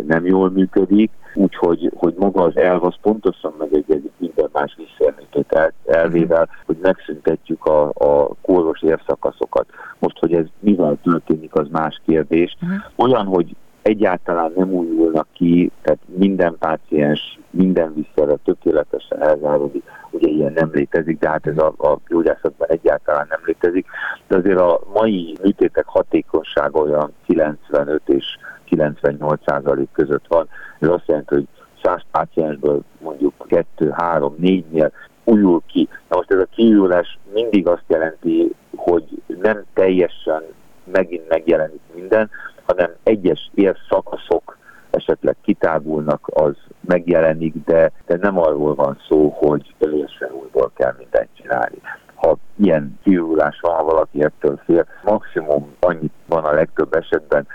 nem 0.07 0.27
jól 0.27 0.51
működik, 0.51 1.11
úgyhogy 1.35 1.93
hogy 1.97 2.15
maga 2.19 2.43
az 2.43 2.57
elv 2.57 2.85
az 2.85 2.95
pontosan 3.03 3.55
megegyezik 3.59 4.13
minden 4.17 4.49
más 4.53 4.77
visszaemlített 4.77 5.75
elvével, 5.87 6.49
hogy 6.67 6.77
megszüntetjük 6.83 7.65
a, 7.65 7.89
a 7.89 8.35
kóros 8.43 8.83
érszakaszokat. 8.83 9.67
Most, 9.99 10.19
hogy 10.19 10.33
ez 10.33 10.47
mivel 10.59 10.99
történik, 11.03 11.55
az 11.55 11.69
más 11.71 12.01
kérdés. 12.07 12.57
Uh-huh. 12.63 12.79
Olyan, 12.97 13.27
hogy 13.27 13.57
egyáltalán 13.83 14.53
nem 14.57 14.73
újulnak 14.73 15.27
ki, 15.33 15.71
tehát 15.83 15.99
minden 16.05 16.57
páciens 16.59 17.39
minden 17.51 17.95
visszerre 17.95 18.37
tökéletesen 18.45 19.23
elzáródik, 19.23 19.83
ugye 20.11 20.29
ilyen 20.29 20.53
nem 20.53 20.71
létezik, 20.73 21.19
de 21.19 21.29
hát 21.29 21.47
ez 21.47 21.59
a, 21.59 21.73
a 21.79 21.99
gyógyászatban 22.09 22.69
egyáltalán 22.69 23.27
nem 23.29 23.41
létezik. 23.45 23.87
De 24.29 24.37
azért 24.37 24.61
a 24.61 24.81
mai 24.93 25.37
műtétek 25.43 25.87
hatékonysága 25.87 26.81
olyan 26.81 27.13
95 27.27 28.03
és 28.07 28.25
98 28.67 29.41
százalék 29.47 29.89
között 29.93 30.25
van. 30.29 30.49
Ez 30.79 30.89
azt 30.89 31.07
jelenti, 31.07 31.35
hogy 31.35 31.47
100 31.83 32.01
páciensből 32.11 32.83
mondjuk 33.01 33.33
2, 33.49 33.91
3, 33.91 34.37
4-nél 34.41 34.91
újul 35.25 35.63
ki. 35.67 35.89
Na 36.09 36.17
most 36.17 36.31
ez 36.31 36.39
a 36.39 36.47
kiújulás 36.51 37.19
mindig 37.33 37.69
azt 37.69 37.85
jelenti, 37.87 38.55
hogy 38.77 39.05
nem 39.27 39.65
teljesen 39.75 40.43
megint 40.85 41.29
megjelenik 41.29 41.81
minden, 41.95 42.31
hanem 42.67 42.91
egyes 43.03 43.51
szakaszok 43.89 44.57
esetleg 44.91 45.37
kitágulnak, 45.43 46.31
az 46.33 46.57
megjelenik, 46.81 47.55
de, 47.65 47.93
de 48.07 48.17
nem 48.17 48.39
arról 48.39 48.75
van 48.75 48.99
szó, 49.09 49.29
hogy 49.29 49.75
teljesen 49.79 50.31
újból 50.33 50.71
kell 50.75 50.95
mindent 50.99 51.29
csinálni. 51.33 51.81
Ha 52.15 52.37
ilyen 52.57 52.99
kiújulás 53.03 53.61
van, 53.61 53.75
ha 53.75 53.85
valaki 53.85 54.23
ettől 54.23 54.61
fél, 54.65 54.87
maximum 55.05 55.75
annyit 55.81 56.13
van 56.27 56.45
a 56.45 56.53
legtöbb 56.53 56.95
esetben, 56.95 57.47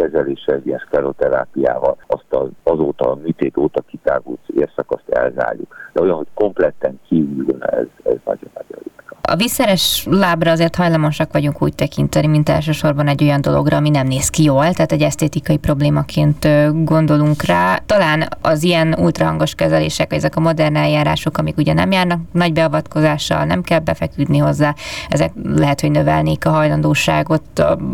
kezeléssel, 0.00 0.54
egy 0.54 0.70
eszkeroterápiával 0.70 1.96
azt 2.06 2.26
az, 2.28 2.48
azóta 2.62 3.10
a 3.10 3.14
műtét 3.14 3.56
óta 3.56 3.80
kitágult 3.80 4.40
érszakaszt 4.56 5.08
elzárjuk. 5.08 5.76
De 5.92 6.00
olyan, 6.00 6.16
hogy 6.16 6.26
kompletten 6.34 7.00
kívül 7.08 7.62
ez, 7.62 7.86
ez 8.02 8.16
nagyon-nagyon 8.24 8.69
a 9.22 9.36
visszeres 9.36 10.06
lábra 10.10 10.50
azért 10.50 10.76
hajlamosak 10.76 11.32
vagyunk 11.32 11.62
úgy 11.62 11.74
tekinteni, 11.74 12.26
mint 12.26 12.48
elsősorban 12.48 13.08
egy 13.08 13.22
olyan 13.22 13.40
dologra, 13.40 13.76
ami 13.76 13.90
nem 13.90 14.06
néz 14.06 14.28
ki 14.28 14.42
jól, 14.42 14.72
tehát 14.72 14.92
egy 14.92 15.02
esztétikai 15.02 15.56
problémaként 15.56 16.48
gondolunk 16.84 17.42
rá. 17.42 17.78
Talán 17.86 18.28
az 18.40 18.62
ilyen 18.62 18.94
ultrahangos 18.98 19.54
kezelések, 19.54 20.12
ezek 20.12 20.36
a 20.36 20.40
modern 20.40 20.76
eljárások, 20.76 21.38
amik 21.38 21.56
ugye 21.56 21.72
nem 21.72 21.90
járnak 21.90 22.20
nagy 22.32 22.52
beavatkozással, 22.52 23.44
nem 23.44 23.62
kell 23.62 23.78
befeküdni 23.78 24.38
hozzá, 24.38 24.74
ezek 25.08 25.32
lehet, 25.54 25.80
hogy 25.80 25.90
növelnék 25.90 26.46
a 26.46 26.50
hajlandóságot 26.50 27.42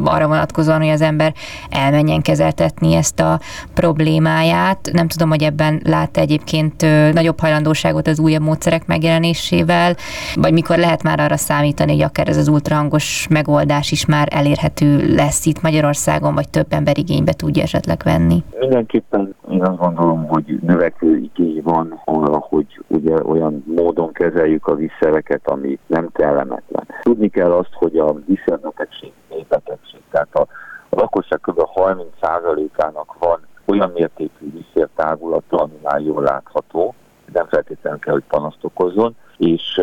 arra 0.05 0.27
vonatkozóan, 0.27 0.81
hogy 0.81 0.89
az 0.89 1.01
ember 1.01 1.35
elmenjen 1.71 2.23
kezeltetni 2.23 2.95
ezt 2.95 3.21
a 3.21 3.41
problémáját. 3.75 4.91
Nem 4.93 5.09
tudom, 5.09 5.29
hogy 5.29 5.43
ebben 5.43 5.81
lát 5.85 6.17
egyébként 6.17 6.87
nagyobb 7.13 7.41
hajlandóságot 7.41 8.09
az 8.09 8.19
újabb 8.19 8.43
módszerek 8.43 8.87
megjelenésével, 8.87 9.97
vagy 10.35 10.53
mikor 10.53 10.79
lehet 10.79 11.03
már 11.03 11.16
arra 11.21 11.37
számítani, 11.37 11.93
hogy 11.93 12.03
akár 12.03 12.29
ez 12.29 12.37
az 12.37 12.49
ultrahangos 12.49 13.27
megoldás 13.31 13.91
is 13.91 14.07
már 14.07 14.29
elérhető 14.31 15.15
lesz 15.15 15.47
itt 15.47 15.63
Magyarországon, 15.63 16.35
vagy 16.35 16.49
több 16.49 16.67
ember 16.69 16.99
igénybe 16.99 17.33
tudja 17.33 17.63
esetleg 17.63 18.01
venni? 18.05 18.43
Mindenképpen 18.59 19.35
én 19.51 19.63
azt 19.63 19.79
gondolom, 19.79 20.27
hogy 20.27 20.59
növekvő 20.63 21.17
igény 21.17 21.61
van 21.63 22.01
arra, 22.05 22.39
hogy 22.39 22.67
ugye 22.87 23.23
olyan 23.23 23.65
módon 23.67 24.13
kezeljük 24.13 24.67
a 24.67 24.75
vízszereket, 24.75 25.41
ami 25.49 25.79
nem 25.87 26.09
kellemetlen. 26.13 26.87
Tudni 27.03 27.29
kell 27.29 27.53
azt, 27.53 27.73
hogy 27.73 27.97
a 27.97 28.15
vízszerbetegség 28.27 29.13
betegség, 29.49 30.01
tehát 30.11 30.35
a, 30.35 30.47
a 30.89 31.01
lakosság 31.01 31.41
kb. 31.41 31.61
30%-ának 31.75 33.17
van 33.19 33.41
olyan 33.65 33.91
mértékű 33.95 34.53
vízszertágulata, 34.53 35.57
ami 35.57 35.79
már 35.83 36.01
jól 36.01 36.23
látható, 36.23 36.95
nem 37.37 37.47
feltétlenül 37.49 37.99
kell, 37.99 38.13
hogy 38.13 38.25
panaszt 38.29 38.65
okozzon, 38.65 39.17
és 39.37 39.81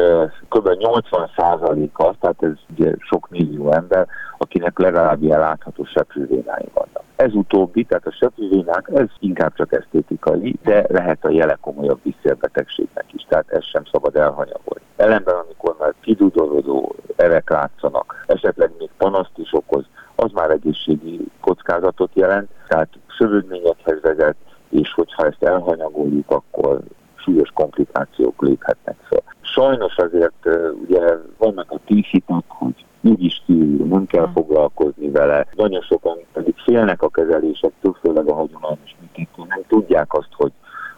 kb. 0.50 0.68
80%-a, 0.68 2.14
tehát 2.20 2.44
ez 2.44 2.52
ugye 2.74 2.94
sok 3.00 3.30
millió 3.30 3.72
ember, 3.72 4.08
akinek 4.38 4.80
legalább 4.80 5.24
ilyen 5.24 5.40
látható 5.40 5.84
seprővénái 5.86 6.70
vannak. 6.74 7.04
Ez 7.16 7.34
utóbbi, 7.34 7.84
tehát 7.84 8.08
a 8.08 8.12
seprővénák, 8.12 8.90
ez 8.94 9.08
inkább 9.20 9.54
csak 9.54 9.74
esztétikai, 9.74 10.56
de 10.64 10.86
lehet 10.90 11.26
a 11.26 11.30
jele 11.30 11.58
komolyabb 11.62 12.00
visszérbetegségnek 12.04 13.06
is, 13.12 13.26
tehát 13.28 13.50
ez 13.50 13.64
sem 13.64 13.84
szabad 13.92 14.16
elhanyagolni. 14.16 14.84
Ellenben, 14.96 15.36
amikor 15.36 15.76
már 15.80 15.94
kidudorodó 16.02 16.96
erek 17.16 17.50
látszanak, 17.50 18.24
esetleg 18.28 18.72
még 18.78 18.90
panaszt 18.98 19.38
is 19.38 19.54
okoz, 19.54 19.86
az 20.16 20.32
már 20.32 20.50
egészségi 20.50 21.20
kockázatot 21.42 22.12
jelent, 22.14 22.50
tehát 22.68 22.90
szövődményekhez 23.18 24.02
vezet, 24.02 24.36
és 24.70 24.94
hogyha 24.94 25.26
ezt 25.26 25.44
elhanyagoljuk, 25.44 26.32
akkor 26.32 26.80
súlyos 27.24 27.50
komplikációk 27.54 28.42
léphetnek 28.42 28.96
fel. 29.10 29.24
Sajnos 29.42 29.98
azért 29.98 30.50
ugye 30.88 31.18
vannak 31.38 31.72
a 31.72 31.80
tízhitak, 31.86 32.44
hogy 32.48 32.86
úgyis 33.04 33.42
kívül, 33.46 33.86
nem 33.86 34.06
kell 34.06 34.24
hmm. 34.24 34.34
foglalkozni 34.34 35.10
vele. 35.10 35.46
Nagyon 35.56 35.82
sokan 35.82 36.18
pedig 36.34 36.56
félnek 36.66 37.02
a 37.02 37.10
kezelésektől, 37.10 37.98
főleg 38.02 38.30
a 38.30 38.34
hagyományos 38.34 38.96
műtétől, 39.00 39.46
nem 39.50 39.62
tudják 39.68 40.14
azt, 40.14 40.32
hogy, 40.32 40.52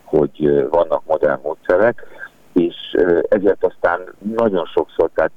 hogy 0.04 0.68
vannak 0.70 1.06
modern 1.06 1.42
módszerek, 1.44 2.04
és 2.54 2.76
ezért 3.30 3.66
aztán 3.66 4.00
nagyon 4.36 4.66
sokszor, 4.66 5.10
tehát 5.14 5.32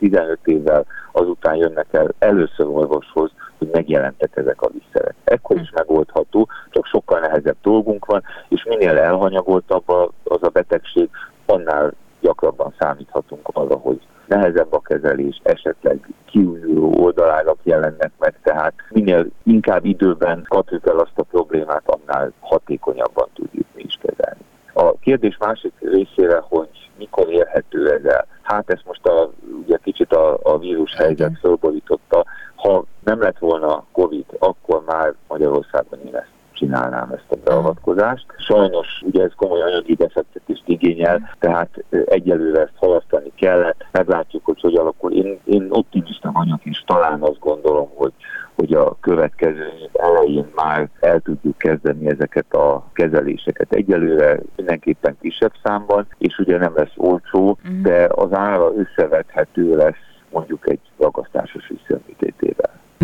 5-10-15 0.00 0.36
évvel 0.44 0.86
azután 1.12 1.56
jönnek 1.56 1.86
el 1.90 2.14
először 2.18 2.66
orvoshoz, 2.66 3.30
hogy 3.58 3.68
megjelentek 3.72 4.36
ezek 4.36 4.62
a 4.62 4.70
visszerek. 4.72 5.14
Ekkor 5.24 5.60
is 5.60 5.68
hm. 5.68 5.74
megoldható, 5.74 6.48
csak 6.70 6.86
sokkal 6.86 7.20
nehezebb 7.20 7.56
dolgunk 7.62 8.04
van, 8.04 8.22
minél 8.64 8.98
elhanyagoltabb 8.98 9.88
az 10.24 10.42
a 10.42 10.48
betegség, 10.48 11.08
annál 11.46 11.92
gyakrabban 12.20 12.74
számíthatunk 12.78 13.48
arra, 13.52 13.76
hogy 13.76 14.00
nehezebb 14.26 14.72
a 14.72 14.80
kezelés, 14.80 15.40
esetleg 15.42 16.08
kiújuló 16.24 16.94
oldalágak 17.04 17.58
jelennek 17.62 18.12
meg, 18.18 18.34
tehát 18.42 18.74
minél 18.90 19.26
inkább 19.42 19.84
időben 19.84 20.46
kapjuk 20.48 20.86
el 20.86 20.98
azt 20.98 21.18
a 21.18 21.22
problémát, 21.22 21.82
annál 21.84 22.32
hatékonyabban 22.40 23.28
tudjuk 23.34 23.66
mi 23.74 23.82
is 23.86 23.98
kezelni. 24.02 24.40
A 24.72 24.98
kérdés 24.98 25.36
másik 25.38 25.72
részére, 25.80 26.42
hogy 26.48 26.90
mikor 26.98 27.28
érhető 27.32 27.90
ez 27.92 28.04
el. 28.04 28.26
Hát 28.42 28.70
ezt 28.70 28.84
most 28.86 29.06
a, 29.06 29.30
ugye 29.64 29.78
kicsit 29.82 30.12
a, 30.12 30.38
a 30.42 30.58
vírus 30.58 30.94
helyzet 30.94 31.38
fölborította. 31.38 32.24
Ha 32.54 32.84
nem 33.04 33.20
lett 33.20 33.38
volna 33.38 33.84
Covid, 33.92 34.24
akkor 34.38 34.82
már 34.86 35.14
Magyarországon 35.28 35.98
én 36.06 36.16
ezt 36.16 36.33
csinálnám 36.64 37.10
ezt 37.10 37.30
a 37.30 37.36
beavatkozást. 37.44 38.26
Sajnos 38.38 39.02
ugye 39.02 39.22
ez 39.22 39.30
komoly 39.36 39.62
anyagi 39.62 39.94
defektet 39.94 40.42
is 40.46 40.62
igényel, 40.64 41.36
tehát 41.38 41.84
egyelőre 42.04 42.60
ezt 42.60 42.76
halasztani 42.76 43.32
kellett. 43.34 43.86
Meglátjuk, 43.90 44.44
hogy 44.44 44.60
hogy 44.60 44.74
alakul. 44.74 45.12
Én, 45.12 45.38
én 45.44 45.66
optimista 45.70 46.30
vagyok, 46.32 46.64
és 46.64 46.82
talán 46.86 47.22
azt 47.22 47.38
gondolom, 47.38 47.88
hogy 47.94 48.12
hogy 48.54 48.72
a 48.72 48.96
következő 49.00 49.72
év 49.82 49.90
elején 49.92 50.46
már 50.54 50.88
el 51.00 51.20
tudjuk 51.20 51.58
kezdeni 51.58 52.06
ezeket 52.06 52.54
a 52.54 52.84
kezeléseket. 52.92 53.72
Egyelőre 53.72 54.40
mindenképpen 54.56 55.16
kisebb 55.20 55.52
számban, 55.62 56.06
és 56.18 56.38
ugye 56.38 56.58
nem 56.58 56.72
lesz 56.74 56.92
olcsó, 56.96 57.58
mhm. 57.62 57.82
de 57.82 58.08
az 58.14 58.32
ára 58.32 58.72
összevethető 58.76 59.76
lesz 59.76 60.14
mondjuk 60.30 60.68
egy 60.70 60.80
ragasztásos 60.98 61.68
visszaműtétével. 61.68 62.13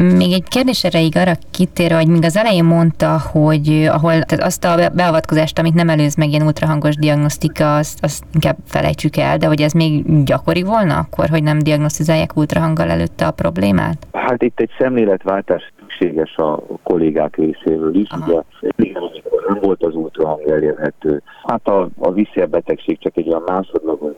Még 0.03 0.33
egy 0.33 0.49
kérdés 0.49 0.85
erejéig 0.85 1.17
arra 1.17 1.33
kitér, 1.51 1.93
hogy 1.93 2.07
még 2.07 2.25
az 2.25 2.37
elején 2.37 2.65
mondta, 2.65 3.19
hogy 3.33 3.89
ahol 3.93 4.23
tehát 4.23 4.45
azt 4.45 4.65
a 4.65 4.91
beavatkozást, 4.95 5.59
amit 5.59 5.75
nem 5.75 5.89
előz 5.89 6.15
meg 6.15 6.29
ilyen 6.29 6.43
ultrahangos 6.43 6.95
diagnosztika, 6.95 7.77
azt, 7.77 8.05
azt 8.05 8.25
inkább 8.35 8.57
felejtsük 8.67 9.17
el, 9.17 9.37
de 9.39 9.47
hogy 9.47 9.61
ez 9.61 9.73
még 9.73 10.25
gyakori 10.25 10.63
volna 10.63 10.99
akkor, 10.99 11.29
hogy 11.29 11.43
nem 11.43 11.59
diagnosztizálják 11.59 12.37
ultrahanggal 12.37 12.91
előtte 12.91 13.27
a 13.27 13.31
problémát? 13.31 14.07
Hát 14.13 14.43
itt 14.43 14.61
egy 14.61 14.71
szemléletváltás 14.79 15.73
szükséges 16.01 16.37
a 16.37 16.63
kollégák 16.83 17.37
részéről 17.37 17.95
is. 17.95 18.11
Aha. 18.11 18.45
Ugye, 18.77 18.93
amikor 18.99 19.45
nem 19.49 19.59
volt 19.61 19.83
az 19.83 19.95
ultrahang 19.95 20.49
elérhető. 20.49 21.23
Hát 21.43 21.69
a, 21.69 21.89
a 21.99 22.13
visszérbetegség 22.13 22.99
csak 22.99 23.17
egy 23.17 23.29
olyan 23.29 23.43
másodlagos 23.47 24.13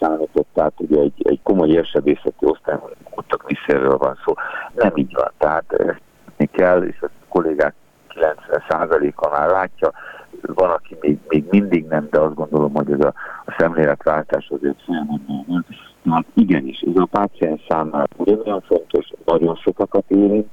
számított, 0.00 0.46
tehát 0.54 0.72
ugye 0.76 1.00
egy, 1.00 1.12
egy 1.22 1.40
komoly 1.42 1.68
érsebészeti 1.68 2.46
osztályon 2.46 2.90
csak 3.26 3.48
visszérről 3.48 3.96
van 3.96 4.18
szó. 4.24 4.32
Nem 4.74 4.92
így 4.94 5.14
van, 5.14 5.32
tehát 5.38 5.72
ezt 5.72 6.50
kell, 6.50 6.82
és 6.82 7.02
a 7.02 7.08
kollégák 7.28 7.74
90%-a 8.14 9.28
már 9.28 9.48
látja, 9.48 9.92
van, 10.42 10.70
aki 10.70 10.96
még, 11.00 11.18
még 11.28 11.44
mindig 11.50 11.86
nem, 11.86 12.08
de 12.10 12.20
azt 12.20 12.34
gondolom, 12.34 12.74
hogy 12.74 12.92
ez 12.92 13.00
a, 13.00 13.12
a 13.44 13.54
szemléletváltás 13.58 14.48
azért 14.48 14.82
folyamodban 14.84 15.44
van. 15.46 15.66
Tehát 16.02 16.26
igenis, 16.34 16.80
ez 16.80 17.02
a 17.02 17.08
páciens 17.10 17.60
számára 17.68 18.08
nagyon 18.16 18.60
fontos, 18.60 19.10
nagyon 19.24 19.56
sokakat 19.56 20.04
érint, 20.08 20.48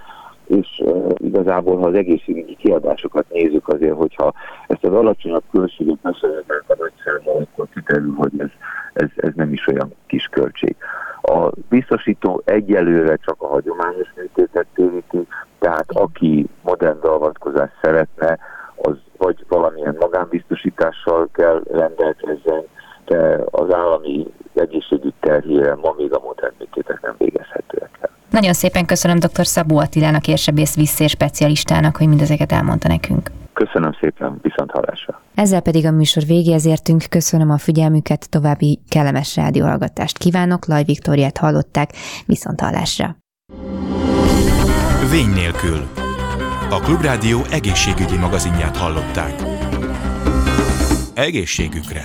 és 0.48 0.82
uh, 0.86 1.12
igazából, 1.18 1.78
ha 1.78 1.88
az 1.88 1.94
egészségügyi 1.94 2.56
kiadásokat 2.56 3.26
nézzük 3.30 3.68
azért, 3.68 3.96
hogyha 3.96 4.34
ezt 4.68 4.84
az 4.84 4.94
alacsonyabb 4.94 5.44
költséget 5.52 6.00
beszélünk 6.02 6.64
a 6.68 6.76
nagyszerűen, 6.80 7.48
akkor 7.52 7.68
kiderül, 7.74 8.14
hogy 8.18 8.32
ez, 8.38 8.50
ez, 8.94 9.10
ez 9.16 9.32
nem 9.36 9.54
is 9.54 9.68
olyan 9.68 9.94
kis 10.06 10.26
költség. 10.26 10.76
A 11.22 11.50
biztosító 11.70 12.42
egyelőre 12.46 13.16
csak 13.16 13.42
a 13.42 13.48
hagyományos 13.48 14.14
műtétet 14.16 14.66
téríti, 14.74 15.28
tehát 15.60 15.92
aki 15.92 16.46
modern 16.62 17.00
beavatkozást 17.02 17.74
szeretne, 17.82 18.40
az 18.76 18.96
vagy 19.18 19.46
valamilyen 19.48 19.96
magánbiztosítással 20.00 21.30
kell 21.32 21.62
rendelkezzen, 21.72 22.64
de 23.06 23.40
az 23.52 23.74
állami 23.74 24.28
egészségügy 24.54 25.14
terhére 25.20 25.76
ma 25.76 25.94
még 25.98 26.14
a 26.14 26.20
modern 26.20 26.54
műtétek 26.60 27.02
nem 27.02 27.16
végezhetőek 27.18 27.87
el. 27.87 27.87
Nagyon 28.30 28.54
szépen 28.54 28.86
köszönöm 28.86 29.20
dr. 29.20 29.46
Szabó 29.46 29.78
Attilának, 29.78 30.28
érsebész 30.28 30.76
visszér 30.76 31.10
specialistának, 31.10 31.98
hogy 31.98 32.08
mindezeket 32.08 32.52
elmondta 32.52 32.88
nekünk. 32.88 33.32
Köszönöm 33.54 33.92
szépen, 34.00 34.40
viszont 34.42 34.72
hallásra. 34.72 35.22
Ezzel 35.36 35.62
pedig 35.62 35.86
a 35.86 35.92
műsor 35.92 36.24
végéhez 36.24 36.66
értünk. 36.66 37.04
Köszönöm 37.10 37.50
a 37.50 37.58
figyelmüket, 37.58 38.30
további 38.30 38.80
kellemes 38.90 39.36
rádióhallgatást 39.36 40.18
kívánok. 40.18 40.66
Laj 40.66 40.84
Viktóriát 40.84 41.38
hallották, 41.38 41.90
viszont 42.26 42.62
hallásra. 42.62 43.16
Vény 45.12 45.30
nélkül. 45.30 45.88
A 46.70 46.80
Klubrádió 46.80 47.40
egészségügyi 47.52 48.18
magazinját 48.18 48.78
hallották. 48.78 49.34
Egészségükre! 51.14 51.96